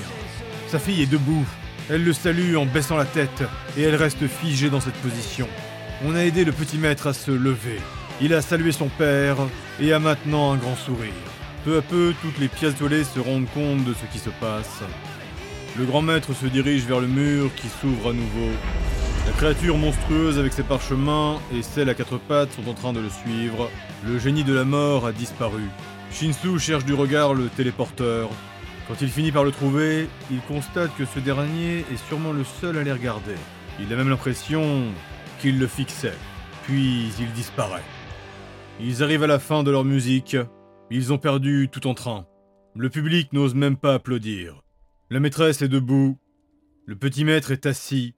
Sa 0.67 0.79
fille 0.79 1.01
est 1.01 1.11
debout. 1.11 1.45
Elle 1.89 2.03
le 2.03 2.13
salue 2.13 2.55
en 2.55 2.65
baissant 2.65 2.95
la 2.95 3.05
tête 3.05 3.43
et 3.77 3.81
elle 3.81 3.95
reste 3.95 4.27
figée 4.27 4.69
dans 4.69 4.79
cette 4.79 4.93
position. 4.95 5.47
On 6.05 6.15
a 6.15 6.23
aidé 6.23 6.45
le 6.45 6.51
petit 6.51 6.77
maître 6.77 7.07
à 7.07 7.13
se 7.13 7.31
lever. 7.31 7.79
Il 8.21 8.33
a 8.33 8.41
salué 8.41 8.71
son 8.71 8.87
père 8.87 9.37
et 9.79 9.91
a 9.91 9.99
maintenant 9.99 10.53
un 10.53 10.57
grand 10.57 10.75
sourire. 10.75 11.11
Peu 11.65 11.77
à 11.77 11.81
peu, 11.81 12.13
toutes 12.21 12.39
les 12.39 12.47
pièces 12.47 12.73
étoilées 12.73 13.03
se 13.03 13.19
rendent 13.19 13.49
compte 13.53 13.83
de 13.83 13.93
ce 13.93 14.05
qui 14.11 14.19
se 14.19 14.29
passe. 14.29 14.81
Le 15.77 15.85
grand 15.85 16.01
maître 16.01 16.33
se 16.33 16.45
dirige 16.45 16.85
vers 16.85 16.99
le 16.99 17.07
mur 17.07 17.49
qui 17.55 17.67
s'ouvre 17.67 18.11
à 18.11 18.13
nouveau. 18.13 18.51
La 19.25 19.31
créature 19.31 19.77
monstrueuse 19.77 20.37
avec 20.37 20.51
ses 20.51 20.63
parchemins 20.63 21.39
et 21.53 21.61
celle 21.61 21.87
à 21.87 21.93
quatre 21.93 22.17
pattes 22.17 22.51
sont 22.51 22.67
en 22.67 22.73
train 22.73 22.91
de 22.91 22.99
le 22.99 23.09
suivre. 23.09 23.69
Le 24.05 24.19
génie 24.19 24.43
de 24.43 24.53
la 24.53 24.65
mort 24.65 25.05
a 25.05 25.13
disparu. 25.13 25.61
Shinsu 26.11 26.59
cherche 26.59 26.83
du 26.83 26.93
regard 26.93 27.33
le 27.33 27.47
téléporteur. 27.47 28.29
Quand 28.87 29.01
il 29.01 29.07
finit 29.07 29.31
par 29.31 29.45
le 29.45 29.51
trouver, 29.51 30.09
il 30.29 30.41
constate 30.41 30.93
que 30.97 31.05
ce 31.05 31.19
dernier 31.19 31.79
est 31.79 32.07
sûrement 32.09 32.33
le 32.33 32.43
seul 32.43 32.77
à 32.77 32.83
les 32.83 32.91
regarder. 32.91 33.35
Il 33.79 33.93
a 33.93 33.95
même 33.95 34.09
l'impression 34.09 34.91
qu'il 35.39 35.57
le 35.57 35.67
fixait. 35.67 36.17
Puis 36.65 37.09
il 37.17 37.31
disparaît. 37.31 37.83
Ils 38.81 39.03
arrivent 39.03 39.23
à 39.23 39.27
la 39.27 39.39
fin 39.39 39.63
de 39.63 39.71
leur 39.71 39.85
musique. 39.85 40.35
Ils 40.91 41.13
ont 41.13 41.17
perdu 41.17 41.69
tout 41.71 41.87
en 41.87 41.93
train. 41.93 42.25
Le 42.75 42.89
public 42.89 43.31
n'ose 43.31 43.55
même 43.55 43.77
pas 43.77 43.93
applaudir. 43.93 44.63
La 45.09 45.21
maîtresse 45.21 45.61
est 45.61 45.69
debout. 45.69 46.17
Le 46.85 46.97
petit 46.97 47.23
maître 47.23 47.51
est 47.51 47.65
assis. 47.65 48.15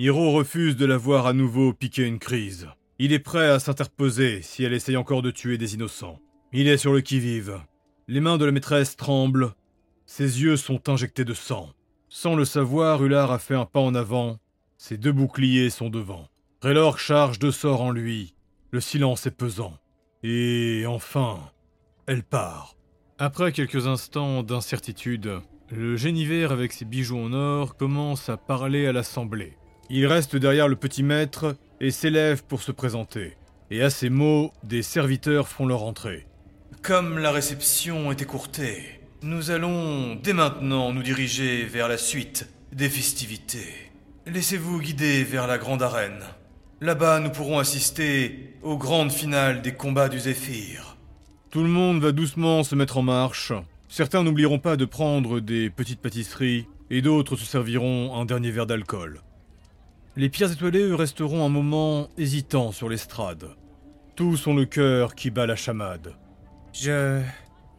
Hiro 0.00 0.30
refuse 0.30 0.76
de 0.76 0.86
la 0.86 0.96
voir 0.96 1.26
à 1.26 1.32
nouveau 1.32 1.72
piquer 1.72 2.06
une 2.06 2.20
crise. 2.20 2.68
Il 3.00 3.12
est 3.12 3.18
prêt 3.18 3.48
à 3.48 3.58
s'interposer 3.58 4.42
si 4.42 4.62
elle 4.62 4.72
essaye 4.72 4.96
encore 4.96 5.22
de 5.22 5.32
tuer 5.32 5.58
des 5.58 5.74
innocents. 5.74 6.20
Il 6.52 6.68
est 6.68 6.76
sur 6.76 6.92
le 6.92 7.00
qui-vive. 7.00 7.58
Les 8.06 8.20
mains 8.20 8.38
de 8.38 8.44
la 8.44 8.52
maîtresse 8.52 8.96
tremblent. 8.96 9.54
Ses 10.06 10.40
yeux 10.40 10.56
sont 10.56 10.88
injectés 10.88 11.24
de 11.24 11.34
sang. 11.34 11.70
Sans 12.08 12.36
le 12.36 12.44
savoir, 12.44 13.04
Ular 13.04 13.32
a 13.32 13.40
fait 13.40 13.56
un 13.56 13.64
pas 13.64 13.80
en 13.80 13.96
avant. 13.96 14.38
Ses 14.76 14.98
deux 14.98 15.10
boucliers 15.10 15.68
sont 15.68 15.90
devant. 15.90 16.28
Raylor 16.62 17.00
charge 17.00 17.40
deux 17.40 17.50
sorts 17.50 17.82
en 17.82 17.90
lui. 17.90 18.36
Le 18.70 18.80
silence 18.80 19.26
est 19.26 19.36
pesant. 19.36 19.78
Et 20.22 20.84
enfin, 20.86 21.40
elle 22.06 22.22
part. 22.22 22.76
Après 23.18 23.50
quelques 23.50 23.88
instants 23.88 24.44
d'incertitude, 24.44 25.40
le 25.72 25.96
génivert 25.96 26.52
avec 26.52 26.72
ses 26.72 26.84
bijoux 26.84 27.18
en 27.18 27.32
or 27.32 27.76
commence 27.76 28.28
à 28.28 28.36
parler 28.36 28.86
à 28.86 28.92
l'assemblée. 28.92 29.58
Il 29.90 30.06
reste 30.06 30.36
derrière 30.36 30.68
le 30.68 30.76
petit 30.76 31.02
maître 31.02 31.56
et 31.80 31.90
s'élève 31.90 32.44
pour 32.44 32.62
se 32.62 32.72
présenter. 32.72 33.36
Et 33.70 33.82
à 33.82 33.88
ces 33.88 34.10
mots, 34.10 34.52
des 34.62 34.82
serviteurs 34.82 35.48
font 35.48 35.66
leur 35.66 35.82
entrée. 35.82 36.26
Comme 36.82 37.18
la 37.18 37.30
réception 37.30 38.12
est 38.12 38.20
écourtée, 38.20 39.00
nous 39.22 39.50
allons 39.50 40.14
dès 40.14 40.34
maintenant 40.34 40.92
nous 40.92 41.02
diriger 41.02 41.64
vers 41.64 41.88
la 41.88 41.96
suite 41.96 42.48
des 42.72 42.90
festivités. 42.90 43.90
Laissez-vous 44.26 44.80
guider 44.80 45.24
vers 45.24 45.46
la 45.46 45.56
grande 45.56 45.82
arène. 45.82 46.20
Là-bas, 46.82 47.20
nous 47.20 47.30
pourrons 47.30 47.58
assister 47.58 48.54
aux 48.62 48.76
grandes 48.76 49.10
finales 49.10 49.62
des 49.62 49.72
combats 49.72 50.10
du 50.10 50.20
Zéphyr. 50.20 50.98
Tout 51.50 51.62
le 51.62 51.68
monde 51.68 52.00
va 52.00 52.12
doucement 52.12 52.62
se 52.62 52.74
mettre 52.74 52.98
en 52.98 53.02
marche. 53.02 53.54
Certains 53.88 54.22
n'oublieront 54.22 54.58
pas 54.58 54.76
de 54.76 54.84
prendre 54.84 55.40
des 55.40 55.70
petites 55.70 56.00
pâtisseries 56.00 56.66
et 56.90 57.00
d'autres 57.00 57.36
se 57.36 57.46
serviront 57.46 58.14
un 58.14 58.26
dernier 58.26 58.50
verre 58.50 58.66
d'alcool. 58.66 59.22
Les 60.18 60.28
pierres 60.28 60.50
étoilées 60.50 60.82
eux, 60.82 60.96
resteront 60.96 61.46
un 61.46 61.48
moment 61.48 62.08
hésitants 62.18 62.72
sur 62.72 62.88
l'estrade. 62.88 63.50
Tous 64.16 64.48
ont 64.48 64.56
le 64.56 64.64
cœur 64.64 65.14
qui 65.14 65.30
bat 65.30 65.46
la 65.46 65.54
chamade. 65.54 66.16
Je. 66.72 67.22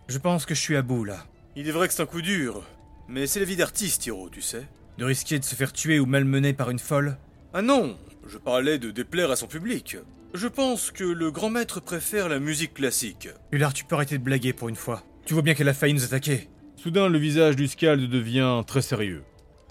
Je 0.08 0.18
pense 0.20 0.46
que 0.46 0.56
je 0.56 0.62
suis 0.62 0.78
à 0.78 0.82
bout 0.82 1.04
là. 1.04 1.26
Il 1.58 1.68
est 1.68 1.72
vrai 1.72 1.90
que 1.90 1.94
c'est 1.94 2.02
un 2.02 2.06
coup 2.06 2.22
dur, 2.22 2.64
mais 3.10 3.28
c'est 3.28 3.42
la 3.42 3.46
vie 3.46 3.58
d'artiste, 3.58 4.06
Hiro, 4.06 4.30
tu 4.30 4.42
sais. 4.42 4.66
De 4.98 5.04
risquer 5.04 5.38
de 5.38 5.44
se 5.44 5.54
faire 5.54 5.74
tuer 5.74 6.00
ou 6.00 6.06
malmener 6.06 6.54
par 6.54 6.70
une 6.70 6.80
folle? 6.80 7.18
Ah 7.54 7.62
non, 7.62 7.98
je 8.26 8.38
parlais 8.38 8.80
de 8.80 8.90
déplaire 8.90 9.32
à 9.32 9.36
son 9.36 9.48
public. 9.48 9.98
Je 10.34 10.48
pense 10.48 10.92
que 10.92 11.04
le 11.04 11.32
grand 11.32 11.50
maître 11.50 11.82
préfère 11.82 12.30
la 12.30 12.40
musique 12.40 12.76
classique. 12.76 13.28
Hullard, 13.52 13.74
tu 13.74 13.84
peux 13.84 13.96
arrêter 13.96 14.18
de 14.18 14.24
blaguer 14.24 14.54
pour 14.54 14.70
une 14.70 14.78
fois. 14.78 15.04
Tu 15.26 15.34
vois 15.34 15.44
bien 15.44 15.56
qu'elle 15.56 15.68
a 15.68 15.74
failli 15.74 15.94
nous 15.94 16.06
attaquer. 16.06 16.48
Soudain, 16.78 17.10
le 17.10 17.20
visage 17.20 17.58
du 17.58 17.68
Scald 17.68 18.10
devient 18.10 18.64
très 18.66 18.82
sérieux. 18.82 19.24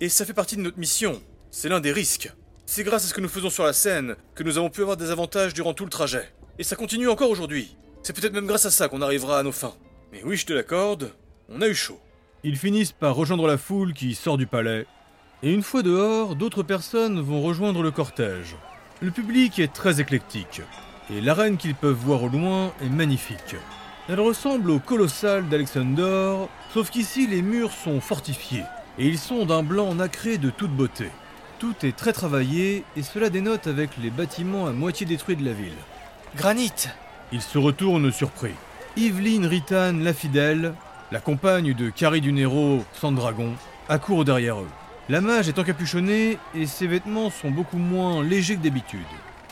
Et 0.02 0.10
ça 0.10 0.26
fait 0.26 0.34
partie 0.34 0.56
de 0.56 0.60
notre 0.60 0.78
mission. 0.78 1.22
C'est 1.50 1.70
l'un 1.70 1.80
des 1.80 1.92
risques. 1.92 2.30
C'est 2.70 2.84
grâce 2.84 3.06
à 3.06 3.08
ce 3.08 3.14
que 3.14 3.22
nous 3.22 3.30
faisons 3.30 3.48
sur 3.48 3.64
la 3.64 3.72
scène 3.72 4.14
que 4.34 4.42
nous 4.42 4.58
avons 4.58 4.68
pu 4.68 4.82
avoir 4.82 4.98
des 4.98 5.10
avantages 5.10 5.54
durant 5.54 5.72
tout 5.72 5.84
le 5.84 5.90
trajet. 5.90 6.30
Et 6.58 6.62
ça 6.62 6.76
continue 6.76 7.08
encore 7.08 7.30
aujourd'hui. 7.30 7.78
C'est 8.02 8.14
peut-être 8.14 8.34
même 8.34 8.46
grâce 8.46 8.66
à 8.66 8.70
ça 8.70 8.88
qu'on 8.88 9.00
arrivera 9.00 9.38
à 9.38 9.42
nos 9.42 9.52
fins. 9.52 9.72
Mais 10.12 10.20
oui, 10.22 10.36
je 10.36 10.44
te 10.44 10.52
l'accorde, 10.52 11.14
on 11.48 11.62
a 11.62 11.66
eu 11.66 11.74
chaud. 11.74 11.98
Ils 12.44 12.58
finissent 12.58 12.92
par 12.92 13.14
rejoindre 13.14 13.46
la 13.46 13.56
foule 13.56 13.94
qui 13.94 14.14
sort 14.14 14.36
du 14.36 14.46
palais. 14.46 14.84
Et 15.42 15.50
une 15.50 15.62
fois 15.62 15.82
dehors, 15.82 16.36
d'autres 16.36 16.62
personnes 16.62 17.22
vont 17.22 17.40
rejoindre 17.40 17.82
le 17.82 17.90
cortège. 17.90 18.54
Le 19.00 19.12
public 19.12 19.58
est 19.58 19.72
très 19.72 20.02
éclectique. 20.02 20.60
Et 21.10 21.22
l'arène 21.22 21.56
qu'ils 21.56 21.74
peuvent 21.74 21.94
voir 21.94 22.24
au 22.24 22.28
loin 22.28 22.74
est 22.82 22.90
magnifique. 22.90 23.56
Elle 24.10 24.20
ressemble 24.20 24.70
au 24.70 24.78
colossal 24.78 25.48
d'Alexander, 25.48 26.34
sauf 26.74 26.90
qu'ici 26.90 27.26
les 27.26 27.40
murs 27.40 27.72
sont 27.72 28.02
fortifiés. 28.02 28.64
Et 28.98 29.06
ils 29.06 29.18
sont 29.18 29.46
d'un 29.46 29.62
blanc 29.62 29.94
nacré 29.94 30.36
de 30.36 30.50
toute 30.50 30.76
beauté. 30.76 31.08
Tout 31.58 31.74
est 31.82 31.96
très 31.96 32.12
travaillé 32.12 32.84
et 32.96 33.02
cela 33.02 33.30
dénote 33.30 33.66
avec 33.66 33.90
les 34.00 34.10
bâtiments 34.10 34.68
à 34.68 34.72
moitié 34.72 35.06
détruits 35.06 35.34
de 35.34 35.44
la 35.44 35.52
ville. 35.52 35.72
Granit 36.36 36.72
Ils 37.32 37.42
se 37.42 37.58
retournent 37.58 38.12
surpris. 38.12 38.54
Yveline 38.96 39.44
Ritan, 39.44 39.94
la 40.00 40.14
fidèle, 40.14 40.74
la 41.10 41.18
compagne 41.18 41.74
de 41.74 41.90
Carrie 41.90 42.20
Dunero, 42.20 42.84
Sandragon, 42.92 43.54
accourt 43.88 44.24
derrière 44.24 44.60
eux. 44.60 44.68
La 45.08 45.20
mage 45.20 45.48
est 45.48 45.58
encapuchonnée 45.58 46.38
et 46.54 46.66
ses 46.66 46.86
vêtements 46.86 47.30
sont 47.30 47.50
beaucoup 47.50 47.78
moins 47.78 48.22
légers 48.22 48.56
que 48.56 48.62
d'habitude. 48.62 49.00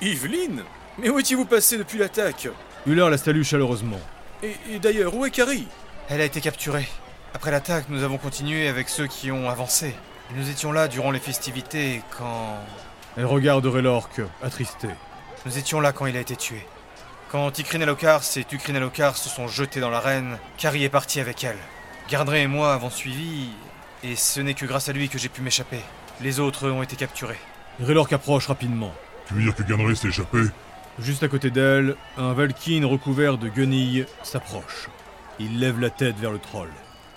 Yveline? 0.00 0.62
Mais 0.98 1.10
où 1.10 1.18
étiez-vous 1.18 1.44
passé 1.44 1.76
depuis 1.76 1.98
l'attaque? 1.98 2.48
Ular 2.86 3.10
la 3.10 3.18
salue 3.18 3.42
chaleureusement. 3.42 4.00
Et, 4.44 4.54
et 4.70 4.78
d'ailleurs, 4.78 5.16
où 5.16 5.26
est 5.26 5.30
Carrie? 5.30 5.66
Elle 6.08 6.20
a 6.20 6.24
été 6.24 6.40
capturée. 6.40 6.88
Après 7.34 7.50
l'attaque, 7.50 7.86
nous 7.88 8.04
avons 8.04 8.18
continué 8.18 8.68
avec 8.68 8.88
ceux 8.88 9.08
qui 9.08 9.32
ont 9.32 9.50
avancé. 9.50 9.92
Et 10.30 10.38
nous 10.38 10.50
étions 10.50 10.72
là 10.72 10.88
durant 10.88 11.10
les 11.10 11.20
festivités 11.20 12.02
quand... 12.18 12.56
Elle 13.16 13.26
regarde 13.26 13.64
Relorque, 13.66 14.20
attristée. 14.42 14.88
Nous 15.46 15.58
étions 15.58 15.80
là 15.80 15.92
quand 15.92 16.06
il 16.06 16.16
a 16.16 16.20
été 16.20 16.36
tué. 16.36 16.66
Quand 17.30 17.50
Tikrin 17.50 17.80
Alokars 17.80 18.22
et 18.36 18.44
Tukrin 18.44 18.74
Alokars 18.74 19.16
se 19.16 19.28
sont 19.28 19.48
jetés 19.48 19.80
dans 19.80 19.90
l'arène, 19.90 20.38
Carrie 20.58 20.84
est 20.84 20.88
partie 20.88 21.20
avec 21.20 21.44
elle. 21.44 21.58
Gardré 22.08 22.42
et 22.42 22.46
moi 22.46 22.72
avons 22.72 22.90
suivi, 22.90 23.50
et 24.02 24.16
ce 24.16 24.40
n'est 24.40 24.54
que 24.54 24.66
grâce 24.66 24.88
à 24.88 24.92
lui 24.92 25.08
que 25.08 25.18
j'ai 25.18 25.28
pu 25.28 25.42
m'échapper. 25.42 25.80
Les 26.20 26.40
autres 26.40 26.68
ont 26.70 26.82
été 26.82 26.96
capturés. 26.96 27.38
Relorque 27.80 28.12
approche 28.12 28.46
rapidement. 28.46 28.92
Tu 29.28 29.34
veux 29.34 29.42
dire 29.42 29.54
que 29.54 29.62
Ganré 29.62 29.94
s'est 29.94 30.08
échappé? 30.08 30.38
Juste 30.98 31.22
à 31.22 31.28
côté 31.28 31.50
d'elle, 31.50 31.96
un 32.16 32.32
Valkyne 32.32 32.84
recouvert 32.84 33.38
de 33.38 33.48
guenilles 33.48 34.06
s'approche. 34.22 34.88
Il 35.38 35.60
lève 35.60 35.80
la 35.80 35.90
tête 35.90 36.16
vers 36.16 36.30
le 36.30 36.38
troll. 36.38 36.70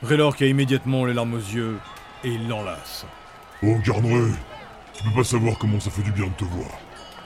Relorque 0.04 0.42
a 0.42 0.46
immédiatement 0.48 1.06
les 1.06 1.14
larmes 1.14 1.36
aux 1.36 1.38
yeux 1.38 1.78
et 2.24 2.30
il 2.30 2.48
l'enlace. 2.48 3.06
Oh, 3.64 3.76
Garnré, 3.86 4.32
tu 4.94 5.04
peux 5.04 5.16
pas 5.16 5.24
savoir 5.24 5.58
comment 5.58 5.80
ça 5.80 5.92
fait 5.92 6.02
du 6.02 6.12
bien 6.12 6.28
de 6.28 6.34
te 6.34 6.46
voir. 6.46 6.70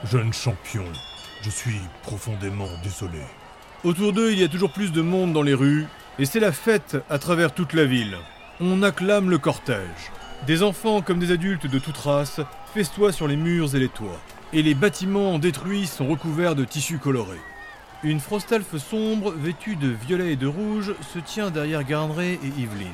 Jeune 0.04 0.32
champion, 0.32 0.84
je 1.42 1.50
suis 1.50 1.80
profondément 2.02 2.68
désolé. 2.82 3.20
Autour 3.84 4.12
d'eux, 4.12 4.32
il 4.32 4.38
y 4.38 4.44
a 4.44 4.48
toujours 4.48 4.72
plus 4.72 4.92
de 4.92 5.02
monde 5.02 5.32
dans 5.32 5.42
les 5.42 5.54
rues, 5.54 5.86
et 6.18 6.24
c'est 6.24 6.40
la 6.40 6.52
fête 6.52 6.96
à 7.10 7.18
travers 7.18 7.52
toute 7.52 7.72
la 7.72 7.84
ville. 7.84 8.16
On 8.60 8.82
acclame 8.82 9.30
le 9.30 9.38
cortège. 9.38 10.12
Des 10.46 10.62
enfants 10.62 11.02
comme 11.02 11.18
des 11.18 11.32
adultes 11.32 11.66
de 11.66 11.78
toute 11.78 11.96
race 11.96 12.40
festoient 12.74 13.12
sur 13.12 13.28
les 13.28 13.36
murs 13.36 13.74
et 13.74 13.78
les 13.78 13.88
toits, 13.88 14.20
et 14.52 14.62
les 14.62 14.74
bâtiments 14.74 15.38
détruits 15.38 15.86
sont 15.86 16.06
recouverts 16.06 16.54
de 16.54 16.64
tissus 16.64 16.98
colorés. 16.98 17.40
Une 18.02 18.20
frostalfe 18.20 18.76
sombre, 18.76 19.32
vêtue 19.32 19.76
de 19.76 19.88
violet 19.88 20.32
et 20.32 20.36
de 20.36 20.46
rouge, 20.46 20.94
se 21.12 21.18
tient 21.18 21.50
derrière 21.50 21.84
Garnré 21.84 22.38
et 22.42 22.60
Yveline. 22.60 22.90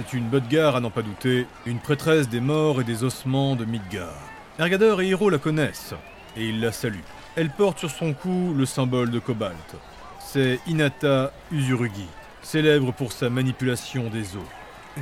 C'est 0.00 0.16
une 0.16 0.28
Bodgar 0.30 0.76
à 0.76 0.80
n'en 0.80 0.88
pas 0.88 1.02
douter, 1.02 1.46
une 1.66 1.78
prêtresse 1.78 2.26
des 2.26 2.40
morts 2.40 2.80
et 2.80 2.84
des 2.84 3.04
ossements 3.04 3.54
de 3.54 3.66
Midgard. 3.66 4.16
Ergador 4.58 5.02
et 5.02 5.08
Hiro 5.08 5.28
la 5.28 5.36
connaissent, 5.36 5.92
et 6.38 6.48
ils 6.48 6.58
la 6.58 6.72
saluent. 6.72 7.04
Elle 7.36 7.50
porte 7.50 7.80
sur 7.80 7.90
son 7.90 8.14
cou 8.14 8.54
le 8.56 8.64
symbole 8.64 9.10
de 9.10 9.18
Cobalt. 9.18 9.76
C'est 10.18 10.58
Inata 10.66 11.32
Usurugi, 11.52 12.06
célèbre 12.40 12.92
pour 12.92 13.12
sa 13.12 13.28
manipulation 13.28 14.08
des 14.08 14.36
eaux. 14.36 14.48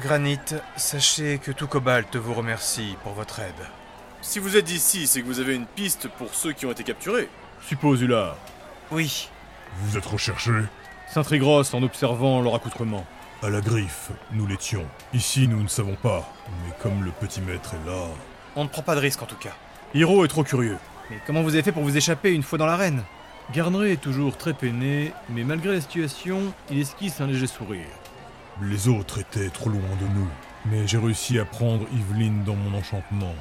Granit, 0.01 0.41
sachez 0.77 1.39
que 1.39 1.53
tout 1.53 1.69
Cobalt 1.69 2.17
vous 2.17 2.35
remercie 2.35 2.97
pour 3.05 3.13
votre 3.13 3.39
aide. 3.39 3.69
Si 4.21 4.41
vous 4.41 4.57
êtes 4.57 4.73
ici, 4.73 5.07
c'est 5.07 5.23
que 5.23 5.27
vous 5.27 5.39
avez 5.39 5.55
une 5.55 5.67
piste 5.67 6.09
pour 6.19 6.35
ceux 6.35 6.53
qui 6.53 6.67
ont 6.67 6.73
été 6.73 6.83
capturés. 6.83 7.29
Suppose 7.63 8.03
Ular. 8.03 8.37
Oui, 8.91 9.29
Vous 9.81 9.97
êtes 9.97 10.07
recherché 10.07 10.51
S'intrigue 11.07 11.43
Ross 11.45 11.73
en 11.73 11.85
observant 11.85 12.41
leur 12.41 12.57
accoutrement. 12.57 13.07
À 13.41 13.51
la 13.51 13.61
griffe, 13.61 14.11
nous 14.33 14.49
l'étions. 14.49 14.85
Ici, 15.15 15.47
nous 15.47 15.63
ne 15.63 15.69
savons 15.69 15.95
pas. 15.95 16.29
Mais 16.65 16.75
comme 16.83 17.05
le 17.05 17.13
petit 17.13 17.41
maître 17.41 17.75
est 17.75 17.89
là... 17.89 18.07
on 18.57 18.65
ne 18.65 18.69
prend 18.69 18.83
pas 18.83 18.97
de 18.97 19.01
risque 19.01 19.23
en 19.23 19.27
tout 19.27 19.37
cas. 19.37 19.55
Hiro 19.95 20.25
est 20.25 20.29
trop 20.29 20.43
curieux. 20.43 20.77
Mais 21.09 21.19
comment 21.25 21.43
vous 21.43 21.55
avez 21.55 21.63
fait 21.63 21.71
pour 21.71 21.85
vous 21.85 21.97
échapper 21.97 22.33
une 22.33 22.43
fois 22.43 22.59
dans 22.59 22.67
l'arène? 22.67 23.05
Garnré 23.55 23.93
est 23.93 24.01
toujours 24.01 24.37
très 24.37 24.55
peiné, 24.55 25.13
mais 25.31 25.45
malgré 25.45 25.75
la 25.75 25.81
situation, 25.81 26.53
il 26.69 26.81
esquisse 26.81 27.21
un 27.21 27.29
léger 27.29 27.47
sourire. 27.47 27.87
Les 28.61 28.89
autres 28.89 29.21
étaient 29.21 29.51
trop 29.51 29.71
loin 29.71 29.81
de 30.01 30.19
nous. 30.19 30.29
Mais 30.67 30.89
j'ai 30.89 30.99
réussi 30.99 31.39
à 31.39 31.45
prendre 31.45 31.87
Yveline 31.93 32.43
dans 32.43 32.57
mon 32.57 32.77
enchantement. 32.77 33.35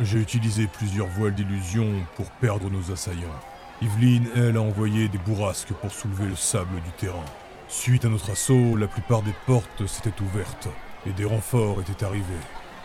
J'ai 0.00 0.18
utilisé 0.18 0.66
plusieurs 0.66 1.06
voiles 1.06 1.34
d'illusion 1.34 1.86
pour 2.16 2.28
perdre 2.32 2.68
nos 2.68 2.92
assaillants. 2.92 3.40
Yveline, 3.80 4.28
elle, 4.34 4.56
a 4.56 4.62
envoyé 4.62 5.06
des 5.06 5.18
bourrasques 5.18 5.72
pour 5.74 5.92
soulever 5.92 6.26
le 6.26 6.34
sable 6.34 6.74
du 6.84 6.90
terrain. 6.98 7.24
Suite 7.68 8.04
à 8.04 8.08
notre 8.08 8.30
assaut, 8.30 8.76
la 8.76 8.86
plupart 8.86 9.22
des 9.22 9.34
portes 9.46 9.86
s'étaient 9.86 10.20
ouvertes 10.22 10.68
et 11.06 11.12
des 11.12 11.24
renforts 11.24 11.80
étaient 11.80 12.04
arrivés. 12.04 12.24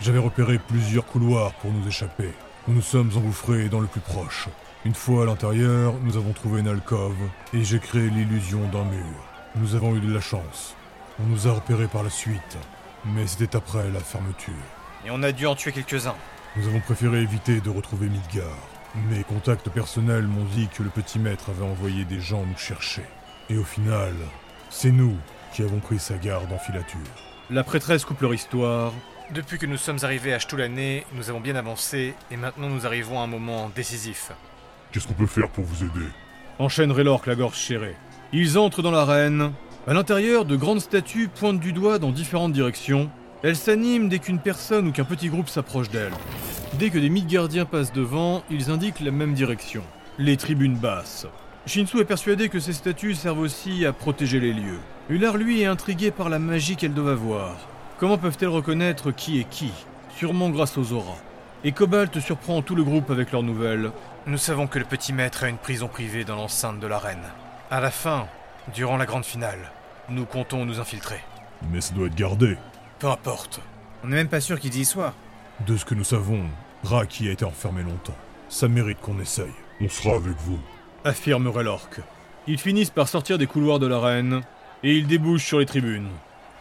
J'avais 0.02 0.20
repéré 0.20 0.58
plusieurs 0.58 1.06
couloirs 1.06 1.54
pour 1.56 1.72
nous 1.72 1.88
échapper. 1.88 2.32
Nous 2.68 2.76
nous 2.76 2.82
sommes 2.82 3.12
engouffrés 3.16 3.70
dans 3.70 3.82
le 3.82 3.88
plus 3.88 4.00
proche. 4.00 4.48
Une 4.86 4.94
fois 4.94 5.24
à 5.24 5.26
l'intérieur, 5.26 5.94
nous 6.04 6.16
avons 6.16 6.32
trouvé 6.32 6.62
une 6.62 6.68
alcôve 6.68 7.18
et 7.54 7.64
j'ai 7.64 7.80
créé 7.80 8.10
l'illusion 8.10 8.62
d'un 8.70 8.86
mur. 8.86 9.16
Nous 9.56 9.76
avons 9.76 9.96
eu 9.96 10.00
de 10.00 10.14
la 10.14 10.22
chance. 10.22 10.76
On 11.20 11.26
nous 11.26 11.48
a 11.48 11.52
repérés 11.52 11.88
par 11.88 12.04
la 12.04 12.10
suite, 12.10 12.58
mais 13.06 13.28
c'était 13.28 13.58
après 13.58 13.90
la 13.92 14.00
fermeture. 14.00 14.54
Et 15.06 15.12
on 15.12 15.22
a 15.24 15.34
dû 15.34 15.48
en 15.48 15.56
tuer 15.56 15.74
quelques-uns. 15.74 16.16
Nous 16.56 16.68
avons 16.68 16.80
préféré 16.80 17.22
éviter 17.22 17.60
de 17.60 17.70
retrouver 17.70 18.08
Midgard. 18.08 18.68
Mes 19.10 19.24
contacts 19.24 19.70
personnels 19.70 20.28
m'ont 20.28 20.46
dit 20.46 20.68
que 20.68 20.84
le 20.84 20.90
petit 20.90 21.20
maître 21.20 21.50
avait 21.50 21.66
envoyé 21.66 22.06
des 22.06 22.22
gens 22.22 22.46
nous 22.46 22.58
chercher. 22.58 23.04
Et 23.50 23.58
au 23.58 23.64
final, 23.64 24.14
c'est 24.70 24.92
nous 24.92 25.16
qui 25.54 25.64
avons 25.64 25.80
pris 25.80 26.00
sa 26.00 26.16
garde 26.16 26.52
en 26.52 26.58
filature. 26.58 27.00
La 27.50 27.64
prêtresse 27.64 28.06
coupe 28.06 28.22
leur 28.22 28.34
histoire. 28.34 28.94
Depuis 29.34 29.58
que 29.58 29.66
nous 29.66 29.78
sommes 29.78 30.00
arrivés 30.04 30.34
à 30.34 30.40
Stulané, 30.40 31.06
nous 31.14 31.30
avons 31.30 31.40
bien 31.40 31.56
avancé 31.56 32.14
et 32.32 32.38
maintenant 32.38 32.70
nous 32.70 32.86
arrivons 32.86 33.20
à 33.20 33.24
un 33.24 33.28
moment 33.28 33.72
décisif. 33.76 34.32
Qu'est-ce 34.92 35.08
qu'on 35.08 35.14
peut 35.14 35.28
faire 35.28 35.50
pour 35.50 35.64
vous 35.64 35.84
aider? 35.84 36.06
Enchaîne 36.58 36.92
Relorque 36.92 37.28
la 37.28 37.36
gorge 37.36 37.58
serrée. 37.58 37.96
Ils 38.34 38.58
entrent 38.58 38.82
dans 38.82 38.92
l'arène. 38.92 39.52
À 39.88 39.94
l'intérieur, 39.94 40.46
de 40.46 40.56
grandes 40.56 40.82
statues 40.82 41.30
pointent 41.30 41.60
du 41.60 41.74
doigt 41.74 42.00
dans 42.00 42.12
différentes 42.12 42.54
directions. 42.54 43.10
Elles 43.44 43.56
s'animent 43.56 44.10
dès 44.10 44.20
qu'une 44.20 44.40
personne 44.40 44.88
ou 44.88 44.92
qu'un 44.92 45.06
petit 45.06 45.30
groupe 45.30 45.50
s'approche 45.50 45.90
d'elles. 45.90 46.14
Dès 46.74 46.90
que 46.90 47.00
des 47.00 47.10
Midgardiens 47.10 47.66
passent 47.66 47.94
devant, 47.94 48.44
ils 48.50 48.70
indiquent 48.70 49.00
la 49.00 49.12
même 49.12 49.34
direction. 49.34 49.84
Les 50.18 50.38
tribunes 50.38 50.78
basses. 50.78 51.28
Shinsu 51.70 52.00
est 52.00 52.06
persuadé 52.06 52.50
que 52.50 52.60
ces 52.60 52.74
statues 52.74 53.14
servent 53.14 53.42
aussi 53.42 53.86
à 53.86 53.94
protéger 53.94 54.40
les 54.40 54.54
lieux. 54.54 54.80
Ular, 55.08 55.38
lui, 55.38 55.62
est 55.62 55.68
intrigué 55.68 56.10
par 56.10 56.28
la 56.28 56.40
magie 56.40 56.76
qu'elles 56.76 56.96
doivent 56.96 57.10
avoir. 57.10 57.58
Comment 58.00 58.18
peuvent-elles 58.18 58.50
reconnaître 58.50 59.12
qui 59.12 59.40
est 59.40 59.48
qui? 59.48 59.72
Sûrement 60.18 60.50
grâce 60.50 60.80
aux 60.80 60.94
auras. 60.94 61.20
Et 61.64 61.72
Cobalt 61.72 62.20
surprend 62.22 62.64
tout 62.64 62.74
le 62.74 62.84
groupe 62.84 63.12
avec 63.12 63.32
leurs 63.32 63.44
nouvelles. 63.44 63.92
Nous 64.26 64.40
savons 64.40 64.66
que 64.66 64.80
le 64.80 64.86
petit 64.86 65.14
maître 65.14 65.44
a 65.44 65.48
une 65.48 65.60
prison 65.60 65.88
privée 65.88 66.24
dans 66.24 66.38
l'enceinte 66.38 66.80
de 66.80 66.88
l'arène. 66.88 67.22
À 67.70 67.80
la 67.80 67.92
fin, 67.92 68.26
durant 68.74 68.98
la 68.98 69.06
grande 69.06 69.26
finale, 69.26 69.72
nous 70.10 70.26
comptons 70.26 70.66
nous 70.66 70.80
infiltrer. 70.80 71.20
Mais 71.70 71.82
ça 71.82 71.94
doit 71.94 72.08
être 72.08 72.16
gardé. 72.16 72.58
Peu 72.98 73.12
importe. 73.12 73.62
On 74.04 74.08
n'est 74.08 74.16
même 74.16 74.28
pas 74.28 74.42
sûr 74.42 74.60
qu'ils 74.60 74.76
y 74.76 74.86
soient. 74.86 75.14
De 75.68 75.78
ce 75.78 75.86
que 75.86 75.94
nous 75.94 76.04
savons, 76.04 76.46
Raki 76.84 77.30
a 77.30 77.32
été 77.32 77.46
enfermé 77.46 77.84
longtemps. 77.84 78.18
Ça 78.48 78.68
mérite 78.68 79.02
qu'on 79.02 79.20
essaye. 79.20 79.54
On 79.82 79.88
sera 79.88 80.16
avec 80.16 80.36
vous. 80.40 80.58
Affirme 81.06 81.48
Relorque. 81.48 82.02
Ils 82.48 82.60
finissent 82.60 82.90
par 82.90 83.08
sortir 83.08 83.38
des 83.38 83.48
couloirs 83.48 83.80
de 83.80 83.88
l'arène 83.88 84.42
et 84.84 84.96
ils 84.96 85.08
débouchent 85.08 85.46
sur 85.46 85.60
les 85.60 85.66
tribunes. 85.66 86.10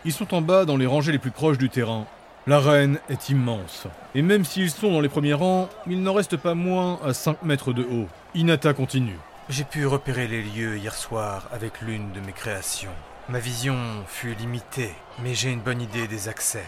Ils 0.04 0.12
sont 0.12 0.34
en 0.34 0.40
bas 0.40 0.64
dans 0.64 0.76
les 0.76 0.86
rangées 0.86 1.12
les 1.12 1.18
plus 1.18 1.30
proches 1.30 1.58
du 1.58 1.70
terrain. 1.70 2.06
L'arène 2.46 2.98
est 3.08 3.28
immense. 3.28 3.86
Et 4.14 4.22
même 4.22 4.44
s'ils 4.44 4.70
sont 4.70 4.92
dans 4.92 5.00
les 5.00 5.08
premiers 5.08 5.34
rangs, 5.34 5.68
il 5.86 6.02
n'en 6.02 6.14
reste 6.14 6.36
pas 6.36 6.54
moins 6.54 6.98
à 7.04 7.12
5 7.12 7.42
mètres 7.42 7.72
de 7.72 7.82
haut. 7.82 8.08
Inata 8.34 8.72
continue. 8.72 9.18
J'ai 9.48 9.64
pu 9.64 9.86
repérer 9.86 10.28
les 10.28 10.42
lieux 10.42 10.76
hier 10.76 10.94
soir 10.94 11.48
avec 11.52 11.80
l'une 11.80 12.12
de 12.12 12.20
mes 12.20 12.32
créations. 12.32 12.94
Ma 13.28 13.38
vision 13.38 13.76
fut 14.06 14.34
limitée, 14.34 14.94
mais 15.22 15.34
j'ai 15.34 15.50
une 15.50 15.60
bonne 15.60 15.82
idée 15.82 16.06
des 16.06 16.28
accès. 16.28 16.64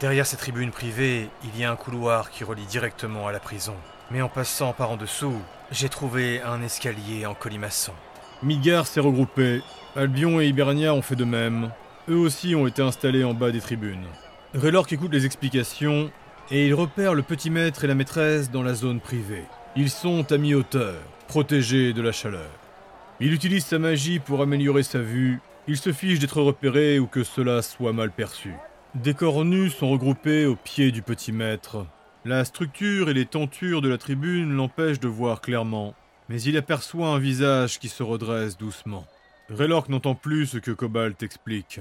Derrière 0.00 0.26
ces 0.26 0.36
tribunes 0.36 0.72
privées, 0.72 1.28
il 1.44 1.58
y 1.58 1.64
a 1.64 1.70
un 1.70 1.76
couloir 1.76 2.30
qui 2.30 2.44
relie 2.44 2.66
directement 2.66 3.26
à 3.28 3.32
la 3.32 3.40
prison. 3.40 3.74
Mais 4.10 4.22
en 4.22 4.28
passant 4.28 4.72
par 4.72 4.90
en 4.90 4.96
dessous, 4.96 5.40
j'ai 5.70 5.88
trouvé 5.88 6.42
un 6.42 6.62
escalier 6.62 7.26
en 7.26 7.34
colimaçon. 7.34 7.92
Midgard 8.42 8.86
s'est 8.86 9.00
regroupé. 9.00 9.62
Albion 9.96 10.40
et 10.40 10.46
Hibernia 10.46 10.92
ont 10.92 11.02
fait 11.02 11.16
de 11.16 11.24
même. 11.24 11.70
Eux 12.08 12.16
aussi 12.16 12.54
ont 12.54 12.66
été 12.66 12.82
installés 12.82 13.24
en 13.24 13.32
bas 13.32 13.50
des 13.50 13.60
tribunes. 13.60 14.04
Relorque 14.54 14.92
écoute 14.92 15.12
les 15.12 15.24
explications 15.24 16.10
et 16.50 16.66
il 16.66 16.74
repère 16.74 17.14
le 17.14 17.22
petit 17.22 17.48
maître 17.48 17.84
et 17.84 17.86
la 17.86 17.94
maîtresse 17.94 18.50
dans 18.50 18.62
la 18.62 18.74
zone 18.74 19.00
privée. 19.00 19.44
Ils 19.76 19.90
sont 19.90 20.30
à 20.30 20.36
mi-hauteur, 20.36 20.94
protégés 21.26 21.92
de 21.92 22.02
la 22.02 22.12
chaleur. 22.12 22.50
Il 23.20 23.32
utilise 23.32 23.64
sa 23.64 23.78
magie 23.78 24.18
pour 24.18 24.42
améliorer 24.42 24.82
sa 24.82 24.98
vue. 24.98 25.40
Il 25.66 25.78
se 25.78 25.92
fiche 25.92 26.18
d'être 26.18 26.42
repéré 26.42 26.98
ou 26.98 27.06
que 27.06 27.24
cela 27.24 27.62
soit 27.62 27.92
mal 27.92 28.10
perçu. 28.10 28.52
Des 28.94 29.14
corps 29.14 29.44
nus 29.44 29.70
sont 29.70 29.88
regroupés 29.88 30.46
au 30.46 30.54
pied 30.56 30.92
du 30.92 31.00
petit 31.00 31.32
maître. 31.32 31.86
La 32.26 32.46
structure 32.46 33.10
et 33.10 33.14
les 33.14 33.26
tentures 33.26 33.82
de 33.82 33.88
la 33.90 33.98
tribune 33.98 34.54
l'empêchent 34.54 35.00
de 35.00 35.08
voir 35.08 35.42
clairement, 35.42 35.94
mais 36.30 36.40
il 36.40 36.56
aperçoit 36.56 37.08
un 37.08 37.18
visage 37.18 37.78
qui 37.78 37.90
se 37.90 38.02
redresse 38.02 38.56
doucement. 38.56 39.04
Relorque 39.50 39.90
n'entend 39.90 40.14
plus 40.14 40.46
ce 40.46 40.56
que 40.56 40.70
Cobalt 40.70 41.22
explique. 41.22 41.80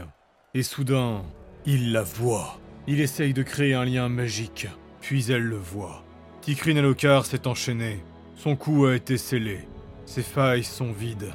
Et 0.54 0.64
soudain, 0.64 1.22
il 1.66 1.94
la 1.94 2.04
voit. 2.04 2.60
Il 2.88 3.00
essaye 3.00 3.34
de 3.34 3.42
créer 3.42 3.74
un 3.74 3.86
lien 3.86 4.10
magique, 4.10 4.68
puis 5.00 5.32
elle 5.32 5.44
le 5.44 5.56
voit. 5.56 6.04
Tikrin 6.42 6.76
Alokar 6.76 7.26
s'est 7.26 7.48
enchaîné. 7.48 8.04
Son 8.36 8.58
cou 8.58 8.86
a 8.86 8.96
été 8.96 9.18
scellé. 9.18 9.66
Ses 10.06 10.24
failles 10.24 10.66
sont 10.66 10.92
vides. 10.92 11.32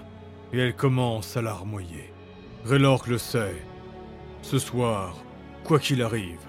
Et 0.52 0.58
elle 0.58 0.76
commence 0.76 1.34
à 1.38 1.40
larmoyer. 1.40 2.12
Relorque 2.66 3.06
le 3.06 3.16
sait. 3.16 3.56
Ce 4.42 4.58
soir, 4.58 5.16
quoi 5.64 5.78
qu'il 5.78 6.02
arrive, 6.02 6.46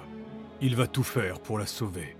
il 0.60 0.76
va 0.76 0.88
tout 0.88 1.04
faire 1.04 1.40
pour 1.40 1.58
la 1.58 1.66
sauver. 1.66 2.19